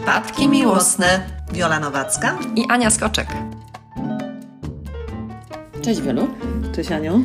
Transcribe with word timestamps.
Przypadki 0.00 0.48
miłosne. 0.48 1.20
Wiola 1.52 1.80
Nowacka 1.80 2.38
i 2.56 2.64
Ania 2.68 2.90
Skoczek. 2.90 3.26
Cześć 5.82 6.00
Wielu. 6.00 6.28
Cześć 6.74 6.92
Aniu. 6.92 7.22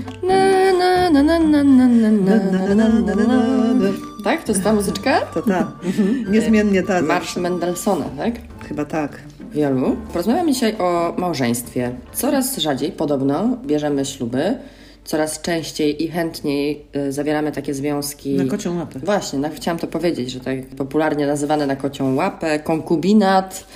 Tak? 4.23 4.43
To 4.43 4.51
jest 4.51 4.63
ta 4.63 4.74
muzyczka? 4.74 5.21
To 5.21 5.42
ta. 5.42 5.71
Niezmiennie 6.29 6.83
ta. 6.83 7.01
Marsz 7.01 7.35
Mendelssohna, 7.35 8.06
tak? 8.17 8.33
Chyba 8.67 8.85
tak. 8.85 9.21
Wielu. 9.51 9.96
Porozmawiamy 10.13 10.51
dzisiaj 10.51 10.76
o 10.78 11.13
małżeństwie. 11.17 11.96
Coraz 12.13 12.57
rzadziej 12.57 12.92
podobno 12.92 13.57
bierzemy 13.65 14.05
śluby. 14.05 14.57
Coraz 15.06 15.42
częściej 15.42 16.03
i 16.03 16.08
chętniej 16.08 16.85
y, 16.95 17.12
zawieramy 17.12 17.52
takie 17.52 17.73
związki. 17.73 18.34
Na 18.34 18.45
kocią 18.45 18.77
łapę. 18.77 18.99
Właśnie, 18.99 19.39
no, 19.39 19.49
chciałam 19.55 19.80
to 19.80 19.88
powiedzieć, 19.88 20.31
że 20.31 20.39
tak 20.39 20.66
popularnie 20.66 21.27
nazywane 21.27 21.67
na 21.67 21.75
kocią 21.75 22.16
łapę, 22.16 22.59
konkubinat 22.59 23.67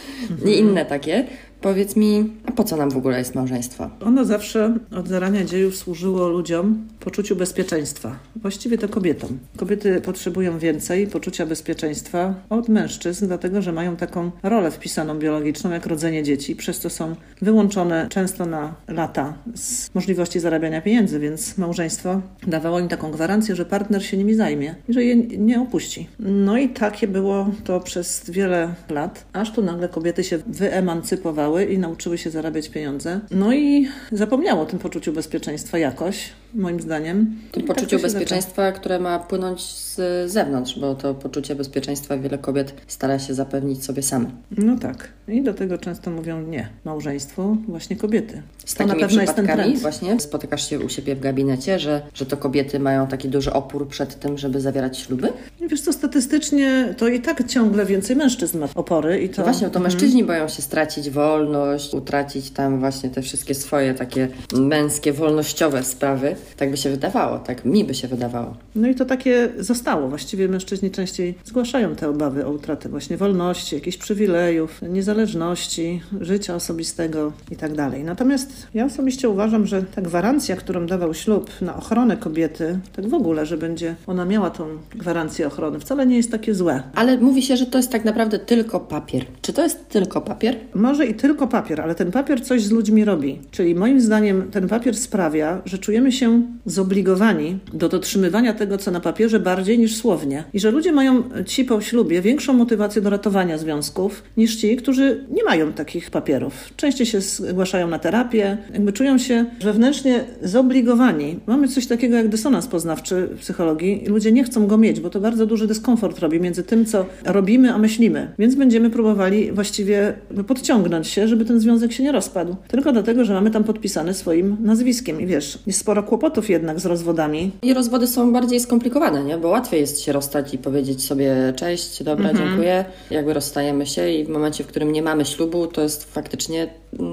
i 0.45 0.58
inne 0.58 0.86
takie. 0.86 1.27
Powiedz 1.62 1.95
mi, 1.95 2.30
a 2.45 2.52
po 2.52 2.63
co 2.63 2.77
nam 2.77 2.91
w 2.91 2.98
ogóle 2.98 3.18
jest 3.18 3.36
małżeństwo? 3.36 3.90
Ono 4.05 4.26
zawsze 4.26 4.77
od 4.95 5.08
zarania 5.08 5.45
dziejów 5.45 5.76
służyło 5.76 6.27
ludziom 6.27 6.88
poczuciu 7.00 7.36
bezpieczeństwa. 7.36 8.20
Właściwie 8.36 8.77
to 8.77 8.90
kobietom. 8.90 9.40
Kobiety 9.58 10.02
potrzebują 10.02 10.59
więcej 10.59 11.08
poczucia 11.08 11.45
bezpieczeństwa 11.45 12.34
od 12.50 12.70
mężczyzn, 12.70 13.27
dlatego 13.27 13.62
że 13.62 13.72
mają 13.72 13.95
taką 13.95 14.31
rolę 14.44 14.72
wpisaną 14.72 15.20
biologiczną, 15.20 15.72
jak 15.72 15.86
rodzenie 15.86 16.23
dzieci, 16.23 16.55
przez 16.55 16.80
co 16.80 16.90
są 16.90 17.16
wyłączone 17.41 18.08
często 18.09 18.45
na 18.45 18.73
lata 18.88 19.34
z 19.55 19.95
możliwości 19.95 20.39
zarabiania 20.39 20.81
pieniędzy, 20.81 21.20
więc 21.20 21.58
małżeństwo 21.58 22.22
dawało 22.48 22.80
im 22.80 22.88
taką 22.88 23.12
gwarancję, 23.12 23.55
że 23.55 23.66
partner 23.66 24.05
się 24.05 24.17
nimi 24.17 24.34
zajmie 24.34 24.76
i 24.89 24.94
że 24.94 25.03
je 25.03 25.16
nie 25.16 25.62
opuści. 25.62 26.08
No 26.20 26.58
i 26.58 26.70
takie 26.70 27.08
było 27.08 27.50
to 27.64 27.80
przez 27.80 28.30
wiele 28.30 28.73
lat, 28.89 29.26
aż 29.33 29.52
tu 29.52 29.61
nagle 29.61 29.89
kobiety 29.89 30.23
się 30.23 30.39
wyemancypowały 30.48 31.48
i 31.58 31.78
nauczyły 31.78 32.17
się 32.17 32.30
zarabiać 32.30 32.69
pieniądze. 32.69 33.19
No 33.31 33.53
i 33.53 33.88
zapomniało 34.11 34.61
o 34.61 34.66
tym 34.66 34.80
poczuciu 34.80 35.14
bezpieczeństwa 35.14 35.78
jakoś, 35.78 36.30
moim 36.53 36.80
zdaniem. 36.80 37.36
I 37.50 37.53
tak 37.58 37.66
poczuciu 37.66 37.89
to 37.89 37.97
się 37.97 38.03
bezpieczeństwa, 38.03 38.72
które 38.72 39.00
ma 39.00 39.19
płynąć 39.19 39.61
z 39.61 40.00
zewnątrz, 40.31 40.80
bo 40.80 40.95
to 40.95 41.14
poczucie 41.14 41.55
bezpieczeństwa 41.55 42.17
wiele 42.17 42.38
kobiet 42.38 42.73
stara 42.88 43.19
się 43.19 43.33
zapewnić 43.33 43.86
sobie 43.86 44.03
same. 44.03 44.25
No 44.58 44.77
tak. 44.77 45.09
I 45.27 45.42
do 45.42 45.53
tego 45.53 45.77
często 45.77 46.11
mówią 46.11 46.42
nie. 46.42 46.70
Małżeństwo 46.86 47.58
właśnie 47.67 47.95
kobiety. 47.95 48.42
Z 48.66 48.75
To 48.75 48.88
takimi 48.88 49.08
przypadkami 49.08 49.77
właśnie 49.77 50.20
spotykasz 50.20 50.70
się 50.70 50.80
u 50.80 50.89
siebie 50.89 51.16
w 51.16 51.20
gabinecie, 51.20 51.80
że, 51.80 52.02
że 52.14 52.25
to 52.25 52.38
kobiety 52.38 52.80
mają 52.80 53.08
taki 53.08 53.30
duży 53.30 53.53
opór 53.53 53.88
przed 53.88 54.20
tym, 54.20 54.38
żeby 54.38 54.61
zawierać 54.61 54.97
śluby? 54.97 55.33
Wiesz 55.70 55.81
co, 55.81 55.94
statystycznie 55.94 56.94
to 56.97 57.08
i 57.08 57.20
tak 57.20 57.47
ciągle 57.47 57.86
więcej 57.86 58.16
mężczyzn 58.16 58.59
ma 58.59 58.67
opory 58.75 59.22
i 59.22 59.30
to... 59.30 59.36
To 59.36 59.44
właśnie, 59.44 59.70
to 59.70 59.80
Mhm. 59.80 59.83
mężczyźni 59.83 60.23
boją 60.23 60.47
się 60.47 60.61
stracić 60.61 61.09
wolność, 61.09 61.94
utracić 61.94 62.52
tam 62.52 62.80
właśnie 62.80 63.09
te 63.09 63.22
wszystkie 63.22 63.55
swoje 63.55 63.94
takie 63.94 64.27
męskie, 64.53 65.14
wolnościowe 65.14 65.83
sprawy. 65.83 66.36
Tak 66.58 66.72
by 66.72 66.78
się 66.78 66.90
wydawało, 66.90 67.40
tak 67.40 67.66
mi 67.66 67.86
by 67.86 67.94
się 67.94 68.08
wydawało. 68.08 68.58
No 68.76 68.88
i 68.88 68.95
to 68.95 69.06
takie 69.06 69.50
zostało. 69.59 70.08
Właściwie 70.09 70.48
mężczyźni 70.48 70.92
częściej 70.92 71.36
zgłaszają 71.45 71.95
te 71.95 72.09
obawy 72.09 72.45
o 72.45 72.52
utratę 72.52 72.90
właśnie 72.90 73.18
wolności, 73.18 73.76
jakichś 73.76 73.98
przywilejów, 73.98 74.82
niezależności, 74.82 76.02
życia 76.22 76.56
osobistego 76.56 77.34
i 77.52 77.56
tak 77.56 77.73
dalej. 77.73 78.04
Natomiast 78.04 78.67
ja 78.73 78.86
osobiście 78.86 79.30
uważam, 79.30 79.66
że 79.66 79.84
ta 79.84 80.02
gwarancja, 80.02 80.56
którą 80.56 80.86
dawał 80.86 81.14
ślub 81.14 81.50
na 81.62 81.76
ochronę 81.76 82.17
kobiety, 82.17 82.80
tak 82.95 83.08
w 83.08 83.14
ogóle, 83.14 83.45
że 83.45 83.58
będzie 83.58 83.95
ona 84.08 84.26
miała 84.26 84.50
tą 84.50 84.67
gwarancję 84.95 85.48
ochrony, 85.48 85.80
wcale 85.80 86.06
nie 86.06 86.17
jest 86.17 86.32
takie 86.32 86.56
złe. 86.56 86.84
Ale 86.95 87.17
mówi 87.17 87.42
się, 87.42 87.58
że 87.58 87.66
to 87.66 87.78
jest 87.78 87.92
tak 87.92 88.06
naprawdę 88.06 88.40
tylko 88.40 88.80
papier. 88.80 89.26
Czy 89.42 89.54
to 89.54 89.64
jest 89.64 89.90
tylko 89.90 90.22
papier? 90.22 90.56
Może 90.76 91.06
i 91.06 91.14
tylko 91.14 91.48
papier, 91.48 91.82
ale 91.82 91.95
ten 91.95 92.12
papier 92.12 92.45
coś 92.45 92.64
z 92.64 92.72
ludźmi 92.72 93.05
robi. 93.05 93.39
Czyli 93.52 93.76
moim 93.76 94.02
zdaniem 94.02 94.52
ten 94.52 94.67
papier 94.67 94.98
sprawia, 94.98 95.61
że 95.66 95.78
czujemy 95.78 96.11
się 96.11 96.29
zobligowani 96.66 97.60
do 97.73 97.90
dotrzymywania 97.90 98.54
tego, 98.54 98.78
co 98.78 98.92
na 98.92 99.00
papierze, 99.00 99.40
bardziej 99.40 99.80
niż 99.80 99.95
słownie. 99.95 100.44
I 100.54 100.60
że 100.60 100.72
ludzie 100.72 100.92
mają 100.92 101.23
ci 101.45 101.66
po 101.66 101.82
ślubie 101.82 102.22
większą 102.22 102.54
motywację 102.54 103.02
do 103.02 103.10
ratowania 103.10 103.58
związków 103.58 104.23
niż 104.38 104.56
ci, 104.56 104.76
którzy 104.76 105.26
nie 105.32 105.44
mają 105.44 105.73
takich 105.73 106.12
papierów. 106.12 106.54
Częściej 106.76 107.06
się 107.06 107.22
zgłaszają 107.22 107.88
na 107.88 108.00
terapię, 108.00 108.58
jakby 108.73 108.94
czują 108.94 109.17
się 109.17 109.45
wewnętrznie 109.62 110.23
zobligowani. 110.44 111.40
Mamy 111.48 111.67
coś 111.67 111.88
takiego 111.88 112.17
jak 112.17 112.28
dysonans 112.28 112.67
poznawczy 112.67 113.28
w 113.36 113.40
psychologii 113.40 114.04
i 114.04 114.08
ludzie 114.08 114.32
nie 114.32 114.44
chcą 114.44 114.67
go 114.67 114.78
mieć, 114.78 115.00
bo 115.00 115.10
to 115.10 115.20
bardzo 115.20 115.46
duży 115.46 115.67
dyskomfort 115.67 116.20
robi 116.20 116.40
między 116.40 116.64
tym, 116.64 116.86
co 116.86 117.06
robimy, 117.26 117.73
a 117.73 117.78
myślimy. 117.78 118.32
Więc 118.40 118.56
będziemy 118.56 118.90
próbowali 118.90 119.52
właściwie 119.52 120.14
podciągnąć 120.48 121.08
się, 121.08 121.28
żeby 121.28 121.46
ten 121.46 121.60
związek 121.60 121.92
się 121.92 122.04
nie 122.04 122.11
rozpadł. 122.11 122.56
Tylko 122.67 122.92
dlatego, 122.92 123.26
że 123.26 123.34
mamy 123.34 123.52
tam 123.52 123.64
podpisane 123.64 124.14
swoim 124.14 124.58
nazwiskiem. 124.60 125.22
I 125.22 125.26
wiesz, 125.26 125.60
jest 125.67 125.80
sporo 125.80 126.04
kłopotów 126.04 126.18
jednak 126.49 126.80
z 126.80 126.85
rozwodami. 126.85 127.52
I 127.61 127.73
rozwody 127.73 128.07
są 128.07 128.33
bardziej 128.33 128.59
skomplikowane, 128.59 129.24
nie? 129.24 129.38
Bo 129.38 129.47
łatwiej 129.47 129.81
jest 129.81 130.01
się 130.01 130.12
rozstać 130.12 130.53
i 130.53 130.57
powiedzieć 130.57 131.06
sobie 131.06 131.53
cześć, 131.56 132.03
dobra, 132.03 132.33
dziękuję. 132.33 132.85
Jakby 133.12 133.33
rozstajemy 133.33 133.85
się 133.85 134.09
i 134.09 134.25
w 134.25 134.30
momencie, 134.30 134.63
w 134.63 134.68
którym 134.68 134.91
nie 134.91 135.01
mamy 135.01 135.25
ślubu, 135.25 135.68
to 135.68 135.81
jest 135.81 136.13
faktycznie 136.13 136.68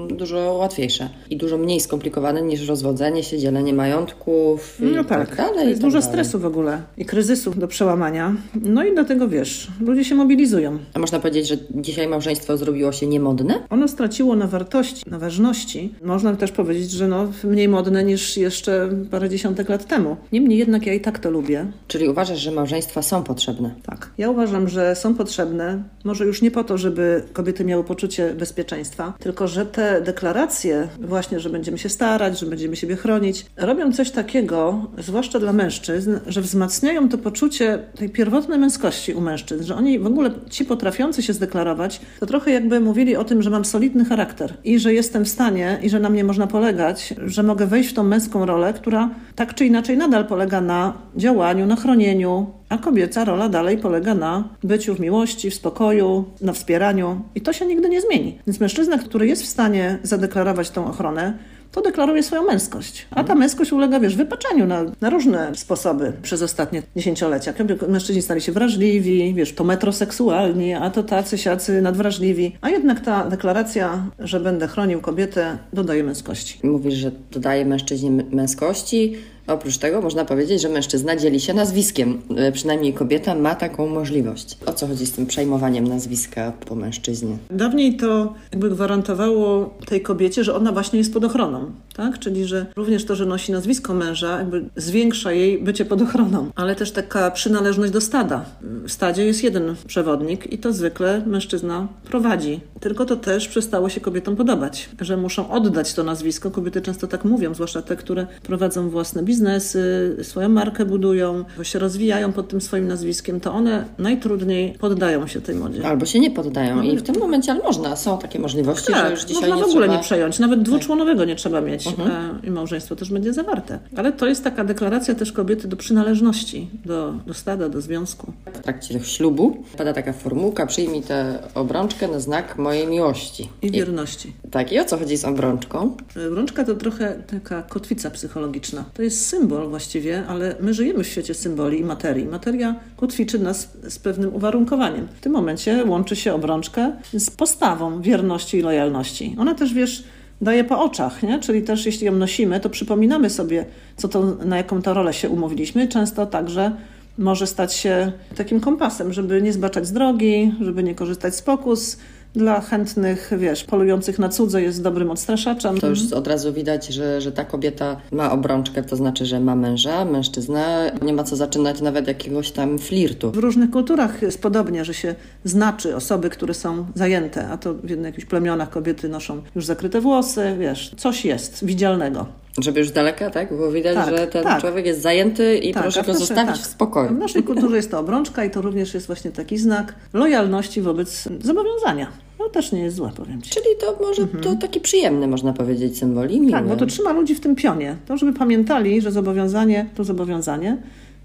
dużo 0.09 0.37
łatwiejsze 0.53 1.09
i 1.29 1.37
dużo 1.37 1.57
mniej 1.57 1.79
skomplikowane 1.79 2.41
niż 2.41 2.67
rozwodzenie 2.67 3.23
się, 3.23 3.37
dzielenie 3.39 3.73
majątków 3.73 4.77
No 4.79 5.03
tak, 5.03 5.27
tak 5.29 5.37
dalej. 5.37 5.69
jest 5.69 5.81
tak 5.81 5.87
dużo 5.91 5.99
dalej. 5.99 6.13
stresu 6.13 6.39
w 6.39 6.45
ogóle 6.45 6.81
i 6.97 7.05
kryzysów 7.05 7.59
do 7.59 7.67
przełamania. 7.67 8.35
No 8.61 8.83
i 8.85 8.93
dlatego 8.93 9.27
wiesz, 9.27 9.67
ludzie 9.79 10.05
się 10.05 10.15
mobilizują. 10.15 10.77
A 10.93 10.99
można 10.99 11.19
powiedzieć, 11.19 11.47
że 11.47 11.57
dzisiaj 11.75 12.07
małżeństwo 12.07 12.57
zrobiło 12.57 12.91
się 12.91 13.07
niemodne? 13.07 13.59
Ono 13.69 13.87
straciło 13.87 14.35
na 14.35 14.47
wartości, 14.47 15.03
na 15.09 15.19
ważności. 15.19 15.93
Można 16.03 16.35
też 16.35 16.51
powiedzieć, 16.51 16.91
że 16.91 17.07
no, 17.07 17.27
mniej 17.43 17.67
modne 17.67 18.03
niż 18.03 18.37
jeszcze 18.37 18.89
parę 19.11 19.29
dziesiątek 19.29 19.69
lat 19.69 19.87
temu. 19.87 20.17
Niemniej 20.31 20.59
jednak 20.59 20.85
ja 20.85 20.93
i 20.93 20.99
tak 21.01 21.19
to 21.19 21.31
lubię. 21.31 21.65
Czyli 21.87 22.09
uważasz, 22.09 22.39
że 22.39 22.51
małżeństwa 22.51 23.01
są 23.01 23.23
potrzebne? 23.23 23.71
Tak. 23.85 24.09
Ja 24.17 24.29
uważam, 24.29 24.69
że 24.69 24.95
są 24.95 25.15
potrzebne, 25.15 25.83
może 26.03 26.25
już 26.25 26.41
nie 26.41 26.51
po 26.51 26.63
to, 26.63 26.77
żeby 26.77 27.23
kobiety 27.33 27.65
miały 27.65 27.83
poczucie 27.83 28.33
bezpieczeństwa, 28.33 29.13
tylko 29.19 29.47
że 29.47 29.65
te 29.67 30.01
deklaracje, 30.01 30.87
właśnie, 30.99 31.39
że 31.39 31.49
będziemy 31.49 31.77
się 31.77 31.89
starać, 31.89 32.39
że 32.39 32.45
będziemy 32.45 32.75
siebie 32.75 32.95
chronić, 32.95 33.45
robią 33.57 33.93
coś 33.93 34.11
takiego, 34.11 34.87
zwłaszcza 34.97 35.39
dla 35.39 35.53
mężczyzn, 35.53 36.17
że 36.27 36.41
wzmacniają 36.41 37.09
to 37.09 37.17
poczucie 37.17 37.79
tej 37.95 38.09
pierwotnej 38.09 38.59
męskości 38.59 39.13
u 39.13 39.21
mężczyzn, 39.21 39.63
że 39.63 39.75
oni 39.75 39.99
w 39.99 40.05
ogóle, 40.05 40.31
ci 40.49 40.65
potrafiący 40.65 41.23
się 41.23 41.33
zdeklarować, 41.33 42.01
to 42.19 42.25
trochę 42.25 42.51
jakby 42.51 42.79
mówili 42.79 43.15
o 43.15 43.23
tym, 43.23 43.41
że 43.41 43.49
mam 43.49 43.65
solidny 43.65 44.05
charakter 44.05 44.53
i 44.63 44.79
że 44.79 44.93
jestem 44.93 45.25
w 45.25 45.29
stanie 45.29 45.79
i 45.81 45.89
że 45.89 45.99
na 45.99 46.09
mnie 46.09 46.23
można 46.23 46.47
polegać, 46.47 47.13
że 47.25 47.43
mogę 47.43 47.67
wejść 47.67 47.89
w 47.89 47.93
tą 47.93 48.03
męską 48.03 48.45
rolę, 48.45 48.73
która 48.73 49.09
tak 49.35 49.53
czy 49.53 49.65
inaczej 49.65 49.97
nadal 49.97 50.25
polega 50.25 50.61
na 50.61 50.93
działaniu, 51.15 51.65
na 51.65 51.75
chronieniu, 51.75 52.56
a 52.69 52.77
kobieca 52.77 53.25
rola 53.25 53.49
dalej 53.49 53.77
polega 53.77 54.15
na 54.15 54.43
byciu 54.63 54.95
w 54.95 54.99
miłości, 54.99 55.49
w 55.49 55.53
spokoju, 55.55 56.25
na 56.41 56.53
wspieraniu 56.53 57.21
i 57.35 57.41
to 57.41 57.53
się 57.53 57.65
nigdy 57.65 57.89
nie 57.89 58.01
zmieni. 58.01 58.39
Więc 58.47 58.59
mężczyzna, 58.59 58.97
który 58.97 59.27
jest 59.27 59.43
w 59.43 59.47
stanie 59.47 59.99
zadeklarować 60.03 60.69
tą 60.69 60.87
ochronę, 60.87 61.33
to 61.71 61.81
deklaruje 61.81 62.23
swoją 62.23 62.43
męskość. 62.43 63.07
A 63.11 63.23
ta 63.23 63.35
męskość 63.35 63.73
ulega, 63.73 63.99
wiesz, 63.99 64.15
wypaczeniu 64.15 64.67
na, 64.67 64.85
na 65.01 65.09
różne 65.09 65.51
sposoby 65.55 66.13
przez 66.21 66.41
ostatnie 66.41 66.83
dziesięciolecia. 66.95 67.53
Mężczyźni 67.87 68.21
stali 68.21 68.41
się 68.41 68.51
wrażliwi, 68.51 69.33
wiesz, 69.33 69.53
to 69.53 69.63
metroseksualni, 69.63 70.73
a 70.73 70.89
to 70.89 71.03
tacy, 71.03 71.37
siacy 71.37 71.81
nadwrażliwi. 71.81 72.55
A 72.61 72.69
jednak 72.69 72.99
ta 72.99 73.29
deklaracja, 73.29 74.05
że 74.19 74.39
będę 74.39 74.67
chronił 74.67 75.01
kobietę, 75.01 75.57
dodaje 75.73 76.03
męskości. 76.03 76.59
Mówisz, 76.63 76.93
że 76.93 77.11
dodaje 77.31 77.65
mężczyźnie 77.65 78.11
męskości. 78.11 79.15
Oprócz 79.47 79.77
tego 79.77 80.01
można 80.01 80.25
powiedzieć, 80.25 80.61
że 80.61 80.69
mężczyzna 80.69 81.15
dzieli 81.15 81.39
się 81.39 81.53
nazwiskiem. 81.53 82.21
E, 82.37 82.51
Przynajmniej 82.51 82.93
kobieta 82.93 83.35
ma 83.35 83.55
taką 83.55 83.87
możliwość. 83.87 84.57
O 84.65 84.73
co 84.73 84.87
chodzi 84.87 85.05
z 85.05 85.11
tym 85.11 85.25
przejmowaniem 85.25 85.87
nazwiska 85.87 86.53
po 86.65 86.75
mężczyźnie? 86.75 87.37
Dawniej 87.49 87.97
to 87.97 88.33
jakby 88.51 88.69
gwarantowało 88.69 89.73
tej 89.85 90.01
kobiecie, 90.01 90.43
że 90.43 90.55
ona 90.55 90.71
właśnie 90.71 90.99
jest 90.99 91.13
pod 91.13 91.23
ochroną, 91.23 91.71
tak? 91.95 92.19
Czyli, 92.19 92.45
że 92.45 92.65
również 92.75 93.05
to, 93.05 93.15
że 93.15 93.25
nosi 93.25 93.51
nazwisko 93.51 93.93
męża, 93.93 94.37
jakby 94.37 94.65
zwiększa 94.75 95.31
jej 95.31 95.63
bycie 95.63 95.85
pod 95.85 96.01
ochroną, 96.01 96.51
ale 96.55 96.75
też 96.75 96.91
taka 96.91 97.31
przynależność 97.31 97.91
do 97.93 98.01
stada. 98.01 98.45
W 98.61 98.91
stadzie 98.91 99.25
jest 99.25 99.43
jeden 99.43 99.75
przewodnik 99.87 100.53
i 100.53 100.57
to 100.57 100.73
zwykle 100.73 101.23
mężczyzna 101.25 101.87
prowadzi. 102.09 102.59
Tylko 102.79 103.05
to 103.05 103.15
też 103.15 103.47
przestało 103.47 103.89
się 103.89 104.01
kobietom 104.01 104.35
podobać, 104.35 104.89
że 105.01 105.17
muszą 105.17 105.49
oddać 105.49 105.93
to 105.93 106.03
nazwisko. 106.03 106.51
Kobiety 106.51 106.81
często 106.81 107.07
tak 107.07 107.25
mówią, 107.25 107.53
zwłaszcza 107.53 107.81
te, 107.81 107.95
które 107.95 108.27
prowadzą 108.43 108.89
własne 108.89 109.23
biznesy, 109.41 110.15
swoją 110.21 110.49
markę 110.49 110.85
budują, 110.85 111.45
się 111.63 111.79
rozwijają 111.79 112.33
pod 112.33 112.47
tym 112.47 112.61
swoim 112.61 112.87
nazwiskiem, 112.87 113.39
to 113.39 113.53
one 113.53 113.85
najtrudniej 113.97 114.73
poddają 114.79 115.27
się 115.27 115.41
tej 115.41 115.55
modzie. 115.55 115.87
Albo 115.87 116.05
się 116.05 116.19
nie 116.19 116.31
poddają. 116.31 116.81
I 116.81 116.97
w 116.97 117.03
tym 117.03 117.19
momencie, 117.19 117.51
ale 117.51 117.63
można, 117.63 117.95
są 117.95 118.17
takie 118.17 118.39
możliwości, 118.39 118.93
że 118.93 119.01
Tak, 119.01 119.11
już 119.11 119.23
dzisiaj 119.23 119.49
można 119.49 119.65
w 119.65 119.69
ogóle 119.69 119.85
trzeba... 119.85 119.97
nie 119.97 120.03
przejąć. 120.03 120.39
Nawet 120.39 120.61
dwuczłonowego 120.61 121.25
nie 121.25 121.35
trzeba 121.35 121.61
mieć. 121.61 121.87
a, 121.87 122.45
i 122.47 122.51
małżeństwo 122.51 122.95
też 122.95 123.09
będzie 123.11 123.33
zawarte. 123.33 123.79
Ale 123.95 124.13
to 124.13 124.27
jest 124.27 124.43
taka 124.43 124.63
deklaracja 124.63 125.15
też 125.15 125.31
kobiety 125.31 125.67
do 125.67 125.77
przynależności, 125.77 126.69
do, 126.85 127.13
do 127.27 127.33
stada, 127.33 127.69
do 127.69 127.81
związku. 127.81 128.31
W 128.53 128.59
trakcie 128.59 128.99
ślubu 128.99 129.63
pada 129.77 129.93
taka 129.93 130.13
formułka, 130.13 130.65
przyjmij 130.65 131.01
tę 131.01 131.39
obrączkę 131.55 132.07
na 132.07 132.19
znak 132.19 132.57
mojej 132.57 132.87
miłości. 132.87 133.49
I 133.61 133.71
wierności. 133.71 134.33
I, 134.45 134.49
tak, 134.49 134.71
i 134.71 134.79
o 134.79 134.85
co 134.85 134.97
chodzi 134.97 135.17
z 135.17 135.25
obrączką? 135.25 135.97
Obrączka 136.27 136.63
to 136.63 136.75
trochę 136.75 137.23
taka 137.27 137.61
kotwica 137.61 138.11
psychologiczna. 138.11 138.85
To 138.93 139.01
jest 139.01 139.26
symbol 139.27 139.69
właściwie, 139.69 140.23
ale 140.27 140.55
my 140.59 140.73
żyjemy 140.73 141.03
w 141.03 141.07
świecie 141.07 141.33
symboli 141.33 141.79
i 141.79 141.83
materii. 141.83 142.25
Materia 142.25 142.75
kotwiczy 142.97 143.39
nas 143.39 143.69
z 143.89 143.99
pewnym 143.99 144.35
uwarunkowaniem. 144.35 145.07
W 145.17 145.19
tym 145.19 145.31
momencie 145.31 145.85
łączy 145.85 146.15
się 146.15 146.33
obrączkę 146.33 146.91
z 147.13 147.29
postawą 147.29 148.01
wierności 148.01 148.57
i 148.57 148.61
lojalności. 148.61 149.35
Ona 149.39 149.55
też, 149.55 149.73
wiesz, 149.73 150.03
daje 150.41 150.63
po 150.63 150.83
oczach, 150.83 151.23
nie? 151.23 151.39
czyli 151.39 151.63
też 151.63 151.85
jeśli 151.85 152.05
ją 152.05 152.11
nosimy, 152.11 152.59
to 152.59 152.69
przypominamy 152.69 153.29
sobie, 153.29 153.65
co 153.97 154.07
to, 154.07 154.23
na 154.45 154.57
jaką 154.57 154.81
to 154.81 154.93
rolę 154.93 155.13
się 155.13 155.29
umówiliśmy. 155.29 155.87
Często 155.87 156.25
także 156.25 156.71
może 157.17 157.47
stać 157.47 157.73
się 157.73 158.11
takim 158.35 158.59
kompasem, 158.59 159.13
żeby 159.13 159.41
nie 159.41 159.53
zbaczać 159.53 159.87
z 159.87 159.91
drogi, 159.91 160.55
żeby 160.61 160.83
nie 160.83 160.95
korzystać 160.95 161.35
z 161.35 161.41
pokus, 161.41 161.97
dla 162.33 162.61
chętnych, 162.61 163.31
wiesz, 163.37 163.63
polujących 163.63 164.19
na 164.19 164.29
cudze 164.29 164.61
jest 164.61 164.83
dobrym 164.83 165.11
odstraszaczem. 165.11 165.79
To 165.79 165.87
już 165.87 166.13
od 166.13 166.27
razu 166.27 166.53
widać, 166.53 166.87
że, 166.87 167.21
że 167.21 167.31
ta 167.31 167.45
kobieta 167.45 167.97
ma 168.11 168.31
obrączkę, 168.31 168.83
to 168.83 168.95
znaczy, 168.95 169.25
że 169.25 169.39
ma 169.39 169.55
męża, 169.55 170.05
mężczyzna, 170.05 170.91
nie 171.01 171.13
ma 171.13 171.23
co 171.23 171.35
zaczynać 171.35 171.81
nawet 171.81 172.07
jakiegoś 172.07 172.51
tam 172.51 172.79
flirtu. 172.79 173.31
W 173.31 173.37
różnych 173.37 173.71
kulturach 173.71 174.21
jest 174.21 174.41
podobnie, 174.41 174.85
że 174.85 174.93
się 174.93 175.15
znaczy 175.43 175.95
osoby, 175.95 176.29
które 176.29 176.53
są 176.53 176.85
zajęte, 176.95 177.47
a 177.47 177.57
to 177.57 177.73
w 177.73 178.03
jakichś 178.03 178.25
plemionach 178.25 178.69
kobiety 178.69 179.09
noszą 179.09 179.41
już 179.55 179.65
zakryte 179.65 180.01
włosy, 180.01 180.55
wiesz, 180.59 180.95
coś 180.97 181.25
jest 181.25 181.65
widzialnego. 181.65 182.25
Żeby 182.61 182.79
już 182.79 182.91
daleka, 182.91 183.29
tak? 183.29 183.49
Było 183.49 183.71
widać, 183.71 183.95
tak, 183.95 184.09
że 184.09 184.27
ten 184.27 184.43
tak. 184.43 184.61
człowiek 184.61 184.85
jest 184.85 185.01
zajęty 185.01 185.57
i 185.57 185.73
tak, 185.73 185.83
proszę 185.83 186.03
go 186.03 186.13
zostawić 186.13 186.55
tak. 186.55 186.65
w 186.65 186.65
spokoju. 186.65 187.09
W 187.09 187.17
naszej 187.17 187.43
kulturze 187.43 187.75
jest 187.75 187.91
to 187.91 187.99
obrączka 187.99 188.45
i 188.45 188.51
to 188.51 188.61
również 188.61 188.93
jest 188.93 189.07
właśnie 189.07 189.31
taki 189.31 189.57
znak 189.57 189.95
lojalności 190.13 190.81
wobec 190.81 191.27
zobowiązania. 191.41 192.07
No 192.39 192.49
też 192.49 192.71
nie 192.71 192.79
jest 192.79 192.95
złe, 192.95 193.11
powiem 193.15 193.41
Ci. 193.41 193.49
Czyli 193.49 193.65
to 193.79 193.97
może 194.01 194.21
mhm. 194.21 194.43
to 194.43 194.55
taki 194.55 194.79
przyjemny, 194.79 195.27
można 195.27 195.53
powiedzieć, 195.53 195.97
symbol 195.97 196.29
i 196.29 196.39
miły. 196.39 196.51
Tak, 196.51 196.67
bo 196.67 196.75
to 196.75 196.85
trzyma 196.85 197.11
ludzi 197.11 197.35
w 197.35 197.39
tym 197.39 197.55
pionie. 197.55 197.95
To, 198.07 198.17
żeby 198.17 198.33
pamiętali, 198.33 199.01
że 199.01 199.11
zobowiązanie 199.11 199.85
to 199.95 200.03
zobowiązanie 200.03 200.77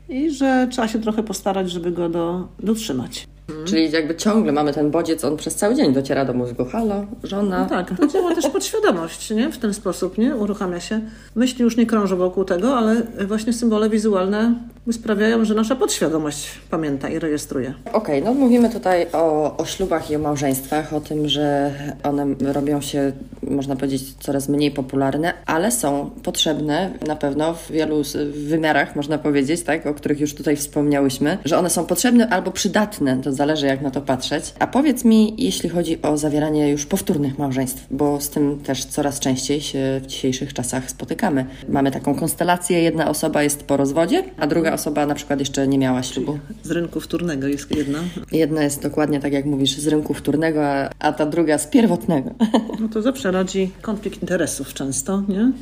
i 0.09 0.31
że 0.31 0.69
trzeba 0.71 0.89
się 0.89 1.01
trochę 1.01 1.23
postarać, 1.23 1.71
żeby 1.71 1.91
go 1.91 2.09
do, 2.09 2.49
dotrzymać. 2.59 3.27
Mhm. 3.49 3.67
Czyli 3.67 3.91
jakby 3.91 4.15
ciągle 4.15 4.53
mamy 4.53 4.73
ten 4.73 4.91
bodziec, 4.91 5.25
on 5.25 5.37
przez 5.37 5.55
cały 5.55 5.75
dzień 5.75 5.93
dociera 5.93 6.25
do 6.25 6.35
mózgu. 6.35 6.65
Halo, 6.65 7.07
żona. 7.25 7.59
No 7.63 7.69
tak, 7.69 7.99
to 7.99 8.07
działa 8.07 8.35
też 8.35 8.47
podświadomość, 8.47 9.31
nie? 9.31 9.53
W 9.53 9.59
ten 9.59 9.75
sposób, 9.75 10.19
nie? 10.19 10.37
Uruchamia 10.37 10.81
się. 10.81 11.01
Myśli 11.35 11.63
już 11.63 11.77
nie 11.77 11.87
krążą 11.87 12.17
wokół 12.17 12.45
tego, 12.45 12.77
ale 12.77 13.03
właśnie 13.27 13.53
symbole 13.53 13.91
wizualne 13.91 14.55
sprawiają, 14.91 15.45
że 15.45 15.55
nasza 15.55 15.77
podświadomość 15.77 16.49
pamięta 16.71 17.09
i 17.09 17.19
rejestruje. 17.19 17.75
Okej, 17.85 17.93
okay, 17.93 18.21
no 18.21 18.41
mówimy 18.41 18.71
tutaj 18.71 19.07
o, 19.13 19.57
o 19.57 19.65
ślubach 19.65 20.11
i 20.11 20.17
o 20.17 20.19
małżeństwach, 20.19 20.93
o 20.93 21.01
tym, 21.01 21.29
że 21.29 21.73
one 22.03 22.27
robią 22.41 22.81
się, 22.81 23.13
można 23.43 23.77
powiedzieć, 23.77 24.03
coraz 24.21 24.49
mniej 24.49 24.71
popularne, 24.71 25.33
ale 25.47 25.71
są 25.71 26.11
potrzebne 26.23 26.91
na 27.07 27.17
pewno 27.17 27.55
w 27.55 27.71
wielu 27.71 28.03
wymiarach, 28.33 28.97
można 28.97 29.19
powiedzieć, 29.19 29.63
tak, 29.63 29.87
o 29.87 29.95
których 29.95 30.21
już 30.21 30.35
tutaj 30.35 30.57
wspomniałyśmy, 30.57 31.39
że 31.45 31.59
one 31.59 31.71
są 31.71 31.87
potrzebne 31.87 32.29
albo 32.29 32.51
przydatne, 32.51 33.17
to 33.23 33.33
zależy 33.33 33.67
jak 33.67 33.83
na 33.83 33.91
to 33.91 34.01
patrzeć. 34.01 34.55
A 34.59 34.67
powiedz 34.67 35.05
mi, 35.05 35.35
jeśli 35.39 35.69
chodzi 35.69 36.03
o 36.03 36.17
zawieranie 36.17 36.71
już 36.71 36.87
powtórnych 36.87 37.39
małżeństw, 37.39 37.87
bo 37.91 38.21
z 38.21 38.31
tym 38.31 38.61
też 38.61 38.85
coraz 38.85 39.21
częściej 39.21 39.61
się 39.61 40.01
w 40.03 40.07
dzisiejszych 40.07 40.55
czasach 40.55 40.91
spotykamy. 40.91 41.47
Mamy 41.69 41.91
taką 41.91 42.15
konstelację, 42.15 42.83
jedna 42.83 43.09
osoba 43.09 43.43
jest 43.43 43.63
po 43.63 43.77
rozwodzie, 43.77 44.25
a 44.39 44.47
druga 44.47 44.72
osoba 44.73 45.07
na 45.07 45.15
przykład 45.15 45.41
jeszcze 45.41 45.69
nie 45.69 45.79
miała 45.79 46.03
ślubu. 46.03 46.39
Z 46.63 46.71
rynku 46.71 47.01
wtórnego 47.01 47.47
jest 47.47 47.77
jedna. 47.77 47.99
Jedna 48.33 48.63
jest 48.63 48.83
dokładnie 48.83 49.21
tak, 49.21 49.33
jak 49.33 49.45
mówisz, 49.45 49.79
z 49.79 49.87
rynku 49.87 50.15
wtórnego, 50.15 50.67
a, 50.67 50.91
a 50.99 51.13
ta 51.13 51.27
druga 51.27 51.59
z 51.59 51.67
pierwotnego. 51.67 52.31
No 52.81 52.89
to 52.89 53.03
zawsze 53.03 53.31
rodzi 53.31 53.71
konflikt 53.83 54.23
interesów 54.23 54.75
często, 54.75 55.23
nie? 55.29 55.53